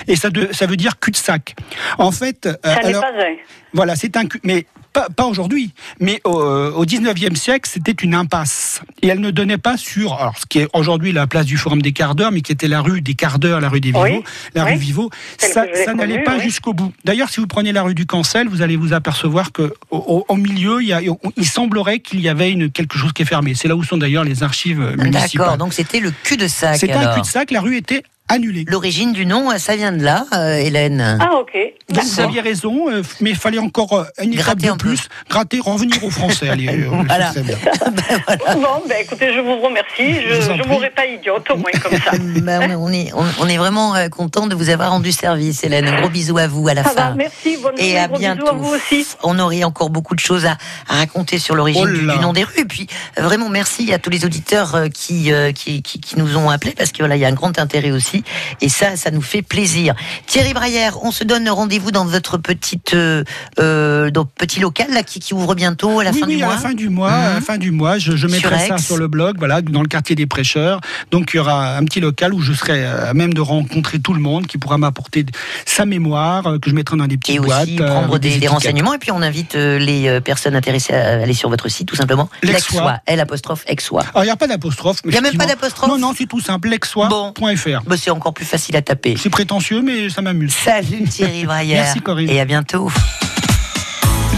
et 0.08 0.16
ça, 0.16 0.30
de- 0.30 0.48
ça 0.52 0.66
veut 0.66 0.76
dire 0.76 0.98
cul-de-sac. 0.98 1.54
En 1.98 2.10
fait, 2.12 2.46
euh, 2.46 2.54
Ça 2.64 2.74
n'est 2.82 2.86
alors, 2.88 3.02
pas 3.02 3.08
un. 3.08 3.36
voilà, 3.72 3.96
c'est 3.96 4.16
un 4.16 4.24
mais 4.44 4.66
pas, 4.92 5.06
pas 5.14 5.26
aujourd'hui. 5.26 5.72
Mais 6.00 6.20
au, 6.24 6.30
au 6.32 6.84
19e 6.84 7.36
siècle, 7.36 7.70
c'était 7.72 7.92
une 7.92 8.12
impasse. 8.14 8.82
Et 9.02 9.06
elle 9.08 9.20
ne 9.20 9.30
donnait 9.30 9.56
pas 9.58 9.76
sur, 9.76 10.14
alors, 10.14 10.36
ce 10.36 10.46
qui 10.46 10.58
est 10.58 10.68
aujourd'hui 10.72 11.12
la 11.12 11.28
place 11.28 11.46
du 11.46 11.56
Forum 11.56 11.80
des 11.80 11.92
quarts 11.92 12.16
d'heure, 12.16 12.32
mais 12.32 12.40
qui 12.40 12.50
était 12.50 12.66
la 12.66 12.80
rue 12.80 13.00
des 13.00 13.14
quarts 13.14 13.38
d'heure, 13.38 13.60
la 13.60 13.68
rue 13.68 13.80
des 13.80 13.90
Vivaux, 13.92 14.02
Oui, 14.02 14.24
la 14.56 14.64
oui. 14.64 14.72
rue 14.72 14.78
Vivaux. 14.78 15.10
Telle 15.38 15.52
Ça, 15.84 15.94
n'allait 15.94 16.24
pas 16.24 16.36
oui. 16.38 16.42
jusqu'au 16.42 16.72
bout. 16.72 16.92
D'ailleurs, 17.04 17.28
si 17.28 17.38
vous 17.38 17.46
prenez 17.46 17.70
la 17.70 17.82
rue 17.82 17.94
du 17.94 18.04
Cancel, 18.06 18.48
vous 18.48 18.62
allez 18.62 18.74
vous 18.76 18.92
apercevoir 18.92 19.52
que 19.52 19.72
au, 19.92 19.98
au- 19.98 20.24
au 20.28 20.36
milieu, 20.36 20.82
il, 20.82 20.88
y 20.88 20.92
a- 20.92 21.00
il 21.36 21.46
semblerait 21.46 22.00
qu'il 22.00 22.20
y 22.20 22.28
avait 22.28 22.50
une, 22.50 22.70
quelque 22.72 22.98
chose 22.98 23.12
qui 23.12 23.22
est 23.22 23.26
fermé. 23.26 23.54
C'est 23.54 23.68
là 23.68 23.76
où 23.76 23.84
sont 23.84 23.96
d'ailleurs 23.96 24.24
les 24.24 24.42
archives 24.42 24.80
euh, 24.82 24.96
municipales. 24.96 25.30
D'accord, 25.46 25.56
donc 25.58 25.72
c'était 25.72 26.00
le 26.00 26.10
cul-de-sac. 26.10 26.78
C'était 26.78 26.94
un 26.94 27.14
cul-de-sac, 27.14 27.52
la 27.52 27.60
rue 27.60 27.76
était 27.76 28.02
annulée. 28.30 28.64
L'origine 28.68 29.12
du 29.12 29.26
nom, 29.26 29.50
euh, 29.50 29.58
ça 29.58 29.76
vient 29.76 29.92
de 29.92 30.02
là, 30.02 30.26
euh, 30.34 30.54
Hélène. 30.56 31.18
Ah, 31.20 31.30
ok. 31.40 31.56
Donc 31.90 32.04
vous 32.04 32.20
aviez 32.20 32.40
raison, 32.40 32.88
euh, 32.88 33.02
mais 33.20 33.30
il 33.30 33.36
fallait 33.36 33.58
encore 33.58 34.06
une 34.22 34.32
étape 34.32 34.44
Gratter 34.58 34.66
de 34.66 34.72
un 34.72 34.76
peu. 34.76 34.88
plus, 34.88 35.08
gratter, 35.28 35.58
revenir 35.60 36.02
aux 36.04 36.10
Français. 36.10 36.48
Allez, 36.48 36.68
euh, 36.68 36.88
Voilà. 37.06 37.32
bien. 37.32 37.56
Bon, 38.54 38.82
ben 38.88 38.96
écoutez, 39.00 39.32
je 39.34 39.40
vous 39.40 39.58
remercie. 39.60 40.20
Je 40.22 40.52
ne 40.52 40.66
mourrai 40.68 40.90
pas 40.90 41.06
idiote, 41.06 41.50
au 41.50 41.56
moins 41.56 41.70
comme 41.82 41.92
ça. 41.98 42.12
Ben, 42.40 42.76
on, 42.78 42.92
est, 42.92 43.12
on, 43.14 43.24
on 43.40 43.48
est 43.48 43.56
vraiment 43.58 43.94
euh, 43.94 44.08
content 44.08 44.46
de 44.46 44.54
vous 44.54 44.70
avoir 44.70 44.90
rendu 44.90 45.12
service, 45.12 45.62
Hélène. 45.64 45.86
Un 45.86 46.00
gros 46.00 46.08
bisou 46.08 46.38
à 46.38 46.46
vous 46.46 46.66
à 46.68 46.74
la 46.74 46.84
Ça 46.84 46.90
fin. 46.90 46.94
va, 47.10 47.14
merci. 47.14 47.58
Bonne 47.62 47.74
Et 47.78 47.82
journée, 47.82 47.98
à 47.98 48.08
gros 48.08 48.18
bientôt. 48.18 48.42
bisous 48.44 48.48
à 48.48 48.52
vous 48.54 48.74
aussi. 48.74 49.06
On 49.22 49.38
aurait 49.38 49.64
encore 49.64 49.90
beaucoup 49.90 50.14
de 50.14 50.20
choses 50.20 50.46
à, 50.46 50.56
à 50.88 50.96
raconter 50.96 51.38
sur 51.38 51.54
l'origine 51.54 51.82
Oh 51.84 51.86
du, 52.16 52.18
nom 52.20 52.32
des 52.32 52.44
rues. 52.44 52.60
Et 52.60 52.64
puis, 52.64 52.86
vraiment, 53.16 53.48
merci 53.48 53.92
à 53.92 53.98
tous 53.98 54.10
les 54.10 54.24
auditeurs 54.24 54.76
qui, 54.94 55.30
qui, 55.54 55.82
qui, 55.82 56.00
qui 56.00 56.18
nous 56.18 56.36
ont 56.36 56.48
appelés 56.50 56.72
parce 56.76 56.92
que 56.92 56.98
voilà, 56.98 57.16
il 57.16 57.20
y 57.20 57.24
a 57.24 57.28
un 57.28 57.32
grand 57.32 57.58
intérêt 57.58 57.90
aussi. 57.90 58.19
Et 58.60 58.68
ça, 58.68 58.96
ça 58.96 59.10
nous 59.10 59.22
fait 59.22 59.42
plaisir. 59.42 59.94
Thierry 60.26 60.52
Braillère, 60.54 61.02
on 61.04 61.10
se 61.12 61.24
donne 61.24 61.48
rendez-vous 61.48 61.90
dans 61.90 62.04
votre 62.04 62.38
petite, 62.38 62.94
euh, 62.94 63.24
euh, 63.58 64.10
dans 64.10 64.24
petit 64.24 64.60
local 64.60 64.88
là, 64.92 65.02
qui, 65.02 65.20
qui 65.20 65.34
ouvre 65.34 65.54
bientôt 65.54 66.00
à 66.00 66.04
la 66.04 66.10
oui, 66.10 66.20
fin 66.20 66.26
oui, 66.26 66.36
du 66.36 66.42
à 66.42 66.46
mois. 66.46 66.54
la 66.54 66.60
fin 66.60 66.74
du 66.74 66.88
mois, 66.88 67.12
à 67.12 67.34
la 67.34 67.40
fin 67.40 67.58
du 67.58 67.70
mois, 67.70 67.98
je, 67.98 68.12
je 68.12 68.28
Sur 68.28 68.30
mettrai 68.30 68.68
ça 68.68 68.78
sur 68.78 68.96
le 68.96 69.08
blog, 69.08 69.36
voilà, 69.38 69.62
dans 69.62 69.82
le 69.82 69.88
quartier 69.88 70.16
des 70.16 70.26
prêcheurs. 70.26 70.80
Donc 71.10 71.30
il 71.32 71.36
y 71.36 71.40
aura 71.40 71.76
un 71.76 71.84
petit 71.84 72.00
local 72.00 72.34
où 72.34 72.40
je 72.40 72.52
serai 72.52 72.84
euh, 72.84 73.10
à 73.10 73.14
même 73.14 73.34
de 73.34 73.40
rencontrer 73.40 73.98
tout 74.00 74.14
le 74.14 74.20
monde, 74.20 74.46
qui 74.46 74.58
pourra 74.58 74.78
m'apporter 74.78 75.24
sa 75.66 75.86
mémoire, 75.86 76.42
que 76.60 76.70
je 76.70 76.74
mettrai 76.74 76.96
dans 76.96 77.06
des 77.06 77.16
petites 77.16 77.36
Et 77.36 77.40
boîtes. 77.40 77.62
aussi 77.68 77.80
euh, 77.80 77.86
prendre 77.86 78.18
des, 78.18 78.28
des 78.28 78.34
étiquettes. 78.36 78.50
renseignements. 78.50 78.94
Et 78.94 78.98
puis, 78.98 79.10
on 79.10 79.22
invite 79.22 79.54
les 79.54 80.20
personnes 80.20 80.54
intéressées 80.56 80.94
à 80.94 81.22
aller 81.22 81.34
sur 81.34 81.48
votre 81.48 81.68
site, 81.68 81.88
tout 81.88 81.96
simplement. 81.96 82.28
Lexois. 82.42 82.98
L 83.06 83.20
apostrophe 83.20 83.64
Exois. 83.66 84.02
Alors 84.14 84.22
il 84.24 84.26
n'y 84.26 84.30
a 84.32 84.36
pas 84.36 84.46
d'apostrophe. 84.46 84.98
Il 85.04 85.14
y 85.14 85.16
a 85.18 85.20
même 85.20 85.36
pas 85.36 85.46
d'apostrophe 85.46 85.88
Non, 85.90 85.98
non, 85.98 86.12
c'est 86.16 86.26
tout 86.26 86.40
simple, 86.40 86.68
lexois.fr. 86.68 87.82
Bah, 87.86 87.96
c'est 88.10 88.16
encore 88.16 88.34
plus 88.34 88.44
facile 88.44 88.74
à 88.74 88.82
taper. 88.82 89.14
C'est 89.16 89.30
prétentieux, 89.30 89.82
mais 89.82 90.10
ça 90.10 90.20
m'amuse. 90.20 90.52
Salut 90.52 91.04
Thierry 91.04 91.44
Braillère. 91.44 91.84
Merci 91.84 92.00
Corinne. 92.00 92.28
Et 92.28 92.40
à 92.40 92.44
bientôt. 92.44 92.90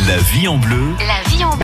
La 0.07 0.19
vie 0.19 0.47
en 0.47 0.59
bleu. 0.59 0.95
La 0.99 1.31
vie 1.31 1.43
en 1.43 1.57